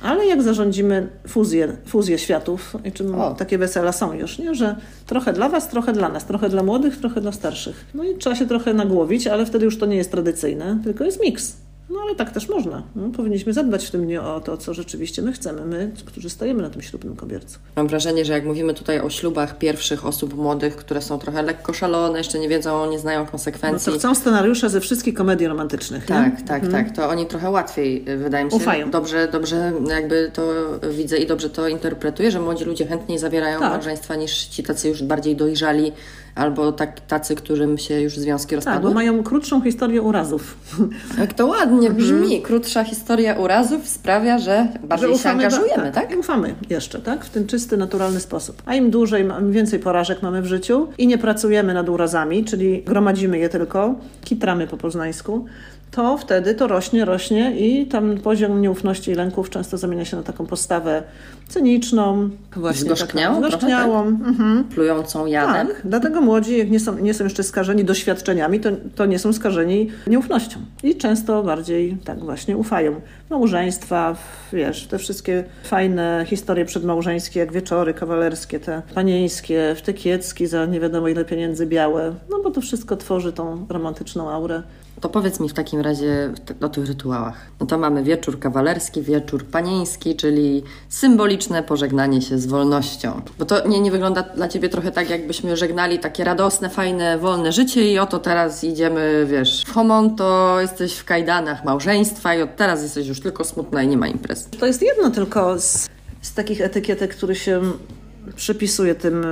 Ale 0.02 0.26
jak 0.26 0.42
zarządzimy 0.42 1.08
fuzję, 1.28 1.76
fuzję 1.86 2.18
światów, 2.18 2.76
i 2.84 2.92
czym 2.92 3.14
O. 3.14 3.34
takie 3.34 3.58
wesela 3.58 3.92
są 3.92 4.12
już, 4.12 4.38
nie? 4.38 4.54
że 4.54 4.76
trochę 5.06 5.32
dla 5.32 5.48
was, 5.48 5.68
trochę 5.68 5.92
dla 5.92 6.08
nas, 6.08 6.26
trochę 6.26 6.48
dla 6.48 6.62
młodych, 6.62 6.96
trochę 6.96 7.20
dla 7.20 7.32
starszych. 7.32 7.84
No 7.94 8.04
i 8.04 8.16
trzeba 8.16 8.36
się 8.36 8.46
trochę 8.46 8.74
nagłowić, 8.74 9.26
ale 9.26 9.46
wtedy 9.46 9.64
już 9.64 9.78
to 9.78 9.86
nie 9.86 9.96
jest 9.96 10.10
tradycyjne, 10.10 10.78
tylko 10.84 11.04
jest 11.04 11.20
miks. 11.22 11.56
No 11.90 11.98
ale 12.02 12.14
tak 12.14 12.30
też 12.30 12.48
można. 12.48 12.82
No, 12.96 13.08
powinniśmy 13.16 13.52
zadbać 13.52 13.86
w 13.86 13.90
tym 13.90 14.04
dniu 14.04 14.22
o 14.22 14.40
to, 14.40 14.56
co 14.56 14.74
rzeczywiście 14.74 15.22
my 15.22 15.32
chcemy, 15.32 15.64
my, 15.64 15.92
którzy 16.06 16.30
stajemy 16.30 16.62
na 16.62 16.70
tym 16.70 16.82
ślubnym 16.82 17.16
kobiercu. 17.16 17.58
Mam 17.76 17.88
wrażenie, 17.88 18.24
że 18.24 18.32
jak 18.32 18.44
mówimy 18.44 18.74
tutaj 18.74 19.00
o 19.00 19.10
ślubach 19.10 19.58
pierwszych 19.58 20.06
osób 20.06 20.34
młodych, 20.36 20.76
które 20.76 21.02
są 21.02 21.18
trochę 21.18 21.42
lekko 21.42 21.72
szalone, 21.72 22.18
jeszcze 22.18 22.38
nie 22.38 22.48
wiedzą, 22.48 22.90
nie 22.90 22.98
znają 22.98 23.20
No 23.20 23.26
konsekwencji. 23.30 23.92
to 23.92 23.98
chcą 23.98 24.14
scenariusze 24.14 24.70
ze 24.70 24.80
wszystkich 24.80 25.14
komedii 25.14 25.46
romantycznych. 25.46 26.02
nie? 26.08 26.14
Tak, 26.16 26.42
tak, 26.42 26.68
tak. 26.72 26.96
To 26.96 27.08
oni 27.08 27.26
trochę 27.26 27.50
łatwiej, 27.50 28.04
y, 28.10 28.16
wydaje 28.16 28.44
mi 28.44 28.50
się. 28.50 28.56
Ufają. 28.56 28.90
Dobrze, 28.90 29.28
dobrze 29.32 29.72
jakby 29.88 30.30
to 30.34 30.42
widzę 30.90 31.18
i 31.18 31.26
dobrze 31.26 31.50
to 31.50 31.68
interpretuję, 31.68 32.30
że 32.30 32.40
młodzi 32.40 32.64
ludzie 32.64 32.86
chętniej 32.86 33.18
zawierają 33.18 33.60
Tak. 33.60 33.70
małżeństwa 33.72 34.16
niż 34.16 34.44
ci 34.46 34.62
tacy 34.62 34.88
już 34.88 35.02
bardziej 35.02 35.36
dojrzali 35.36 35.92
albo 36.34 36.72
tak, 36.72 37.00
tacy, 37.00 37.34
którym 37.34 37.78
się 37.78 38.00
już 38.00 38.16
związki 38.16 38.48
Tak, 38.48 38.56
rozpadły. 38.56 38.88
bo 38.90 38.94
mają 38.94 39.22
krótszą 39.22 39.60
historię 39.60 40.02
urazów. 40.02 40.56
Jak 41.18 41.34
to 41.38 41.46
ładnie 41.46 41.90
brzmi. 41.90 42.42
Krótsza 42.42 42.84
historia 42.84 43.34
urazów 43.34 43.88
sprawia, 43.88 44.38
że 44.38 44.68
bardziej 44.84 45.18
się 45.18 45.30
angażujemy, 45.30 45.92
tak? 45.92 46.12
I 46.12 46.16
ufamy 46.16 46.54
jeszcze, 46.70 46.98
tak? 46.98 47.24
W 47.24 47.30
ten 47.30 47.46
czysty, 47.46 47.76
naturalny 47.76 48.20
sposób. 48.20 48.62
A 48.66 48.74
im 48.74 48.90
dłużej, 48.90 49.26
im 49.40 49.52
więcej 49.52 49.78
porażek 49.78 50.22
mamy 50.22 50.42
w 50.42 50.46
życiu 50.46 50.88
i 50.98 51.06
nie 51.06 51.18
pracujemy 51.18 51.74
nad 51.74 51.88
urazami, 51.88 52.44
czyli 52.44 52.82
gromadzimy 52.82 53.38
je 53.38 53.48
tylko, 53.48 53.94
kitramy 54.24 54.66
po 54.66 54.76
poznańsku, 54.76 55.44
to 55.90 56.18
wtedy 56.18 56.54
to 56.54 56.66
rośnie, 56.66 57.04
rośnie 57.04 57.56
i 57.56 57.86
tam 57.86 58.18
poziom 58.18 58.60
nieufności 58.60 59.10
i 59.10 59.14
lęków 59.14 59.50
często 59.50 59.78
zamienia 59.78 60.04
się 60.04 60.16
na 60.16 60.22
taką 60.22 60.46
postawę 60.46 61.02
cyniczną, 61.48 62.30
właśnie 62.56 62.84
Zgorzkniałą 62.84 63.34
taką, 63.42 63.48
trochę, 63.48 63.66
tak? 63.66 63.70
zgorzkniałą. 63.70 64.06
Mhm. 64.06 64.64
Plującą 64.64 65.26
jadem. 65.26 65.66
Tak, 65.66 65.82
dlatego 65.84 66.20
młodzi, 66.20 66.58
jak 66.58 66.70
nie 66.70 66.80
są, 66.80 66.98
nie 66.98 67.14
są 67.14 67.24
jeszcze 67.24 67.42
skażeni 67.42 67.84
doświadczeniami, 67.84 68.60
to, 68.60 68.70
to 68.94 69.06
nie 69.06 69.18
są 69.18 69.32
skażeni 69.32 69.90
nieufnością. 70.06 70.58
I 70.82 70.96
często 70.96 71.42
bardziej 71.42 71.96
tak 72.04 72.18
właśnie 72.18 72.56
ufają. 72.56 73.00
Małżeństwa, 73.30 74.16
wiesz, 74.52 74.86
te 74.86 74.98
wszystkie 74.98 75.44
fajne 75.64 76.24
historie 76.28 76.64
przedmałżeńskie, 76.64 77.40
jak 77.40 77.52
wieczory 77.52 77.94
kawalerskie, 77.94 78.60
te 78.60 78.82
panieńskie, 78.94 79.74
wtykiecki 79.76 80.46
za 80.46 80.66
nie 80.66 80.80
wiadomo 80.80 81.08
ile 81.08 81.24
pieniędzy 81.24 81.66
białe, 81.66 82.14
no 82.30 82.42
bo 82.42 82.50
to 82.50 82.60
wszystko 82.60 82.96
tworzy 82.96 83.32
tą 83.32 83.66
romantyczną 83.68 84.30
aurę. 84.30 84.62
To 85.00 85.08
powiedz 85.08 85.40
mi 85.40 85.48
w 85.48 85.54
takim 85.54 85.80
razie 85.80 86.32
o 86.60 86.68
tych 86.68 86.86
rytuałach. 86.86 87.46
No 87.60 87.66
to 87.66 87.78
mamy 87.78 88.02
wieczór 88.02 88.38
kawalerski, 88.38 89.02
wieczór 89.02 89.44
panieński, 89.44 90.16
czyli 90.16 90.62
symboliczne 90.88 91.62
pożegnanie 91.62 92.22
się 92.22 92.38
z 92.38 92.46
wolnością. 92.46 93.22
Bo 93.38 93.44
to 93.44 93.68
nie, 93.68 93.80
nie 93.80 93.90
wygląda 93.90 94.22
dla 94.22 94.48
Ciebie 94.48 94.68
trochę 94.68 94.92
tak, 94.92 95.10
jakbyśmy 95.10 95.56
żegnali 95.56 95.98
takie 95.98 96.24
radosne, 96.24 96.70
fajne, 96.70 97.18
wolne 97.18 97.52
życie 97.52 97.92
i 97.92 97.98
oto 97.98 98.18
teraz 98.18 98.64
idziemy, 98.64 99.26
wiesz, 99.30 99.64
w 99.66 99.72
homon, 99.72 100.16
to 100.16 100.60
jesteś 100.60 100.94
w 100.94 101.04
kajdanach 101.04 101.64
małżeństwa 101.64 102.34
i 102.34 102.42
od 102.42 102.56
teraz 102.56 102.82
jesteś 102.82 103.06
już 103.06 103.20
tylko 103.20 103.44
smutna 103.44 103.82
i 103.82 103.88
nie 103.88 103.96
ma 103.96 104.08
imprez. 104.08 104.48
To 104.60 104.66
jest 104.66 104.82
jedno 104.82 105.10
tylko 105.10 105.60
z, 105.60 105.88
z 106.22 106.34
takich 106.34 106.60
etykietek, 106.60 107.16
które 107.16 107.34
się 107.34 107.60
przypisuje 108.36 108.94
tym, 108.94 109.26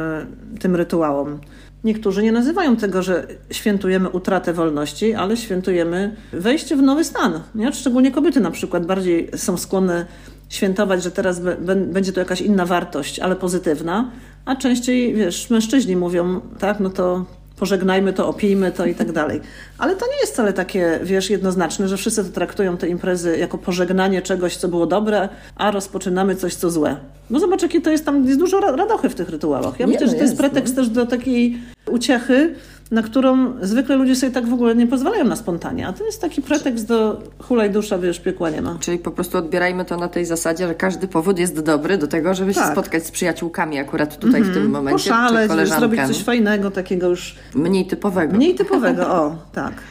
tym 0.60 0.76
rytuałom. 0.76 1.40
Niektórzy 1.86 2.22
nie 2.22 2.32
nazywają 2.32 2.76
tego, 2.76 3.02
że 3.02 3.26
świętujemy 3.50 4.08
utratę 4.08 4.52
wolności, 4.52 5.14
ale 5.14 5.36
świętujemy 5.36 6.16
wejście 6.32 6.76
w 6.76 6.82
nowy 6.82 7.04
stan. 7.04 7.40
Nie? 7.54 7.72
Szczególnie 7.72 8.10
kobiety 8.10 8.40
na 8.40 8.50
przykład 8.50 8.86
bardziej 8.86 9.30
są 9.36 9.56
skłonne 9.56 10.06
świętować, 10.48 11.02
że 11.02 11.10
teraz 11.10 11.40
będzie 11.86 12.12
to 12.12 12.20
jakaś 12.20 12.40
inna 12.40 12.66
wartość, 12.66 13.18
ale 13.18 13.36
pozytywna, 13.36 14.10
a 14.44 14.56
częściej, 14.56 15.14
wiesz, 15.14 15.50
mężczyźni 15.50 15.96
mówią, 15.96 16.40
tak, 16.58 16.80
no 16.80 16.90
to 16.90 17.24
pożegnajmy 17.56 18.12
to, 18.12 18.28
opijmy 18.28 18.72
to 18.72 18.86
i 18.86 18.94
tak 18.94 19.12
dalej. 19.12 19.40
Ale 19.78 19.96
to 19.96 20.06
nie 20.06 20.20
jest 20.20 20.32
wcale 20.32 20.52
takie, 20.52 21.00
wiesz, 21.02 21.30
jednoznaczne, 21.30 21.88
że 21.88 21.96
wszyscy 21.96 22.24
to 22.24 22.30
traktują 22.30 22.76
te 22.76 22.88
imprezy 22.88 23.38
jako 23.38 23.58
pożegnanie 23.58 24.22
czegoś, 24.22 24.56
co 24.56 24.68
było 24.68 24.86
dobre, 24.86 25.28
a 25.56 25.70
rozpoczynamy 25.70 26.36
coś, 26.36 26.54
co 26.54 26.70
złe. 26.70 26.96
No 27.30 27.40
zobacz, 27.40 27.62
jakie 27.62 27.80
to 27.80 27.90
jest 27.90 28.04
tam, 28.04 28.26
jest 28.26 28.38
dużo 28.38 28.60
ra- 28.60 28.76
radochy 28.76 29.08
w 29.08 29.14
tych 29.14 29.28
rytuałach. 29.28 29.80
Ja 29.80 29.86
Nie, 29.86 29.92
myślę, 29.92 30.06
no 30.06 30.12
że 30.12 30.16
to 30.18 30.22
jest 30.22 30.32
jest, 30.32 30.40
pretekst 30.40 30.76
też 30.76 30.88
do 30.88 31.06
takiej 31.06 31.58
uciechy, 31.90 32.54
na 32.90 33.02
którą 33.02 33.52
zwykle 33.62 33.96
ludzie 33.96 34.16
sobie 34.16 34.32
tak 34.32 34.48
w 34.48 34.52
ogóle 34.52 34.74
nie 34.74 34.86
pozwalają 34.86 35.24
na 35.24 35.36
spontanie. 35.36 35.86
A 35.88 35.92
to 35.92 36.04
jest 36.04 36.20
taki 36.20 36.42
pretekst 36.42 36.86
do 36.88 37.22
hulaj 37.38 37.70
dusza, 37.70 37.98
wiesz, 37.98 38.20
piekła 38.20 38.50
nie 38.50 38.62
ma. 38.62 38.76
Czyli 38.80 38.98
po 38.98 39.10
prostu 39.10 39.38
odbierajmy 39.38 39.84
to 39.84 39.96
na 39.96 40.08
tej 40.08 40.24
zasadzie, 40.24 40.66
że 40.68 40.74
każdy 40.74 41.08
powód 41.08 41.38
jest 41.38 41.60
dobry 41.60 41.98
do 41.98 42.06
tego, 42.06 42.34
żeby 42.34 42.54
się 42.54 42.60
Tak. 42.60 42.72
spotkać 42.72 43.06
z 43.06 43.10
przyjaciółkami 43.10 43.78
akurat 43.78 44.18
tutaj 44.18 44.42
w 44.42 44.54
tym 44.54 44.70
momencie, 44.70 45.04
czy 45.04 45.10
Poszaleć, 45.10 45.48
koleżankami. 45.48 45.96
zrobić 45.96 46.16
coś 46.16 46.24
fajnego, 46.24 46.70
takiego 46.70 47.08
już 47.08 47.36
Mniej 47.54 47.86
typowego. 47.86 48.36
mniej 48.36 48.54
typowego. 48.54 49.08
O, 49.22 49.36
tak. 49.52 49.72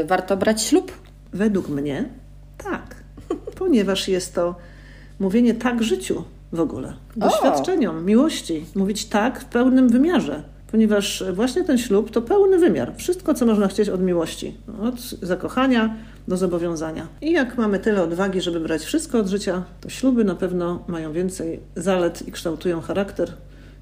Y, 0.00 0.04
Warto 0.04 0.36
brać 0.36 0.62
ślub? 0.62 0.92
Według 1.32 1.68
mnie 1.68 2.04
tak, 2.58 2.94
ponieważ 3.58 4.08
jest 4.08 4.34
to 4.34 4.54
mówienie 5.20 5.54
tak 5.54 5.82
życiu 5.82 6.24
w 6.52 6.60
ogóle, 6.60 6.92
doświadczeniom, 7.16 8.04
miłości, 8.04 8.66
mówić 8.74 9.04
tak 9.04 9.40
w 9.40 9.44
pełnym 9.44 9.88
wymiarze. 9.88 10.42
Ponieważ 10.74 11.24
właśnie 11.32 11.64
ten 11.64 11.78
ślub 11.78 12.10
to 12.10 12.22
pełny 12.22 12.58
wymiar. 12.58 12.92
Wszystko, 12.96 13.34
co 13.34 13.46
można 13.46 13.68
chcieć 13.68 13.88
od 13.88 14.02
miłości. 14.02 14.54
Od 14.82 15.00
zakochania 15.00 15.96
do 16.28 16.36
zobowiązania. 16.36 17.06
I 17.20 17.32
jak 17.32 17.58
mamy 17.58 17.78
tyle 17.78 18.02
odwagi, 18.02 18.40
żeby 18.40 18.60
brać 18.60 18.82
wszystko 18.82 19.18
od 19.18 19.28
życia, 19.28 19.62
to 19.80 19.88
śluby 19.88 20.24
na 20.24 20.34
pewno 20.34 20.84
mają 20.88 21.12
więcej 21.12 21.60
zalet 21.76 22.28
i 22.28 22.32
kształtują 22.32 22.80
charakter 22.80 23.32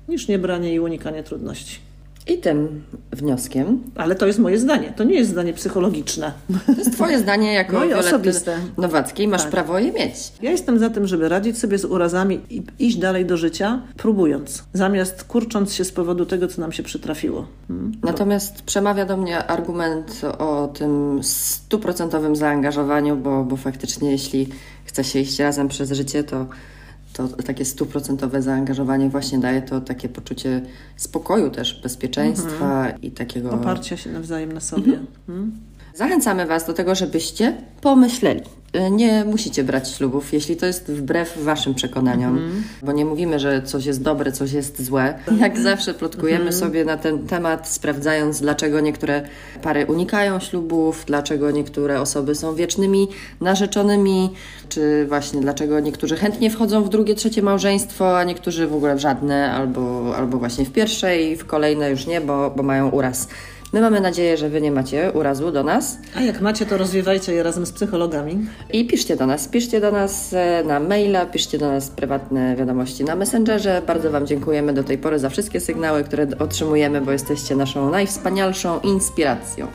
niż 0.08 0.28
niebranie 0.28 0.74
i 0.74 0.80
unikanie 0.80 1.22
trudności. 1.22 1.78
I 2.26 2.38
tym 2.38 2.82
wnioskiem 3.12 3.82
Ale 3.96 4.14
to 4.14 4.26
jest 4.26 4.38
moje 4.38 4.58
zdanie. 4.58 4.92
To 4.96 5.04
nie 5.04 5.14
jest 5.14 5.30
zdanie 5.30 5.52
psychologiczne. 5.52 6.32
To 6.66 6.72
jest 6.72 6.92
Twoje 6.92 7.18
zdanie 7.18 7.52
jako 7.52 7.72
Moje 7.72 7.98
osobiste. 7.98 8.58
Nowackiej. 8.78 9.28
Masz 9.28 9.42
Tak. 9.42 9.50
prawo 9.50 9.78
je 9.78 9.92
mieć. 9.92 10.14
Ja 10.42 10.50
jestem 10.50 10.78
za 10.78 10.90
tym, 10.90 11.06
żeby 11.06 11.28
radzić 11.28 11.58
sobie 11.58 11.78
z 11.78 11.84
urazami 11.84 12.40
i 12.50 12.62
iść 12.78 12.96
dalej 12.96 13.26
do 13.26 13.36
życia, 13.36 13.82
próbując, 13.96 14.64
zamiast 14.72 15.24
kurcząc 15.24 15.74
się 15.74 15.84
z 15.84 15.92
powodu 15.92 16.26
tego, 16.26 16.48
co 16.48 16.60
nam 16.60 16.72
się 16.72 16.82
przytrafiło. 16.82 17.46
Hmm? 17.68 17.92
Natomiast 18.02 18.62
przemawia 18.62 19.06
do 19.06 19.16
mnie 19.16 19.44
argument 19.44 20.20
o 20.38 20.68
tym 20.74 21.20
stuprocentowym 21.22 22.36
zaangażowaniu, 22.36 23.16
bo, 23.16 23.44
bo 23.44 23.56
faktycznie 23.56 24.10
jeśli 24.10 24.48
chce 24.84 25.04
się 25.04 25.18
iść 25.18 25.38
razem 25.38 25.68
przez 25.68 25.92
życie, 25.92 26.24
to, 26.24 26.46
to 27.12 27.28
takie 27.28 27.64
stuprocentowe 27.64 28.42
zaangażowanie 28.42 29.08
właśnie 29.08 29.38
daje 29.38 29.62
to 29.62 29.80
takie 29.80 30.08
poczucie 30.08 30.62
spokoju 30.96 31.50
też, 31.50 31.80
bezpieczeństwa 31.82 32.90
i 33.02 33.10
takiego... 33.10 33.50
Oparcia 33.50 33.96
się 33.96 34.10
nawzajem 34.10 34.52
na 34.52 34.60
sobie. 34.60 34.98
Hmm? 35.26 35.52
Zachęcamy 35.94 36.46
Was 36.46 36.66
do 36.66 36.72
tego, 36.72 36.94
żebyście 36.94 37.56
pomyśleli. 37.80 38.40
Nie 38.90 39.24
musicie 39.24 39.64
brać 39.64 39.90
ślubów, 39.90 40.32
jeśli 40.32 40.56
to 40.56 40.66
jest 40.66 40.92
wbrew 40.92 41.44
Waszym 41.44 41.74
przekonaniom, 41.74 42.40
bo 42.82 42.92
nie 42.92 43.04
mówimy, 43.04 43.38
że 43.38 43.62
coś 43.62 43.84
jest 43.84 44.02
dobre, 44.02 44.32
coś 44.32 44.52
jest 44.52 44.82
złe. 44.82 45.14
Jak 45.40 45.58
zawsze 45.58 45.94
plotkujemy 45.94 46.52
sobie 46.52 46.84
na 46.84 46.96
ten 46.96 47.26
temat, 47.26 47.68
sprawdzając, 47.68 48.40
dlaczego 48.40 48.80
niektóre 48.80 49.22
pary 49.62 49.86
unikają 49.86 50.40
ślubów, 50.40 51.04
dlaczego 51.06 51.50
niektóre 51.50 52.00
osoby 52.00 52.34
są 52.34 52.54
wiecznymi 52.54 53.08
narzeczonymi, 53.40 54.30
czy 54.68 55.06
właśnie 55.08 55.40
dlaczego 55.40 55.80
niektórzy 55.80 56.16
chętnie 56.16 56.50
wchodzą 56.50 56.84
w 56.84 56.88
drugie, 56.88 57.14
trzecie 57.14 57.42
małżeństwo, 57.42 58.18
a 58.18 58.24
niektórzy 58.24 58.66
w 58.66 58.74
ogóle 58.74 58.94
w 58.94 58.98
żadne, 58.98 59.52
albo, 59.52 60.16
albo 60.16 60.38
właśnie 60.38 60.64
w 60.64 60.72
pierwsze 60.72 61.22
i 61.22 61.36
w 61.36 61.46
kolejne 61.46 61.90
już 61.90 62.06
nie, 62.06 62.20
bo, 62.20 62.50
bo 62.56 62.62
mają 62.62 62.90
uraz. 62.90 63.28
My 63.72 63.80
mamy 63.80 64.00
nadzieję, 64.00 64.36
że 64.36 64.48
Wy 64.48 64.60
nie 64.60 64.72
macie 64.72 65.12
urazu 65.12 65.52
do 65.52 65.62
nas 65.64 65.98
A 66.16 66.20
jak 66.20 66.40
macie, 66.40 66.66
to 66.66 66.78
rozwiewajcie 66.78 67.32
je 67.32 67.42
razem 67.42 67.66
z 67.66 67.72
psychologami. 67.72 68.38
i 68.72 68.86
piszcie 68.86 69.16
do 69.16 69.26
nas. 69.26 69.48
Piszcie 69.48 69.80
do 69.80 69.90
nas 69.90 70.32
e, 70.32 70.64
na 70.66 70.80
maila, 70.80 71.26
piszcie 71.26 71.58
do 71.58 71.68
nas 71.68 71.90
prywatne 71.90 72.56
wiadomości 72.56 73.04
na 73.04 73.16
Messengerze. 73.16 73.82
Bardzo 73.86 74.10
Wam 74.10 74.26
dziękujemy 74.26 74.72
do 74.72 74.84
tej 74.84 74.98
pory 74.98 75.18
za 75.18 75.28
wszystkie 75.28 75.60
sygnały, 75.60 76.04
które 76.04 76.26
otrzymujemy, 76.38 77.00
bo 77.00 77.12
jesteście 77.12 77.56
naszą 77.56 77.90
najwspanialszą 77.90 78.80
inspiracją. 78.80 79.66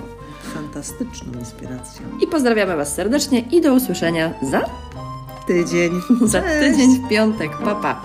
Fantastyczną 0.54 1.34
inspiracją. 1.40 2.06
I 2.24 2.28
pozdrawiamy 2.28 2.76
Was 2.76 2.94
serdecznie 2.94 3.40
i 3.40 3.62
do 3.62 3.74
usłyszenia 3.74 4.34
za, 4.52 4.62
Tydzień. 5.48 5.92
za 6.26 6.42
tydzień 6.42 7.00
w 7.06 7.10
piątek. 7.10 7.52
Pa, 7.64 7.76
pa. 7.76 8.02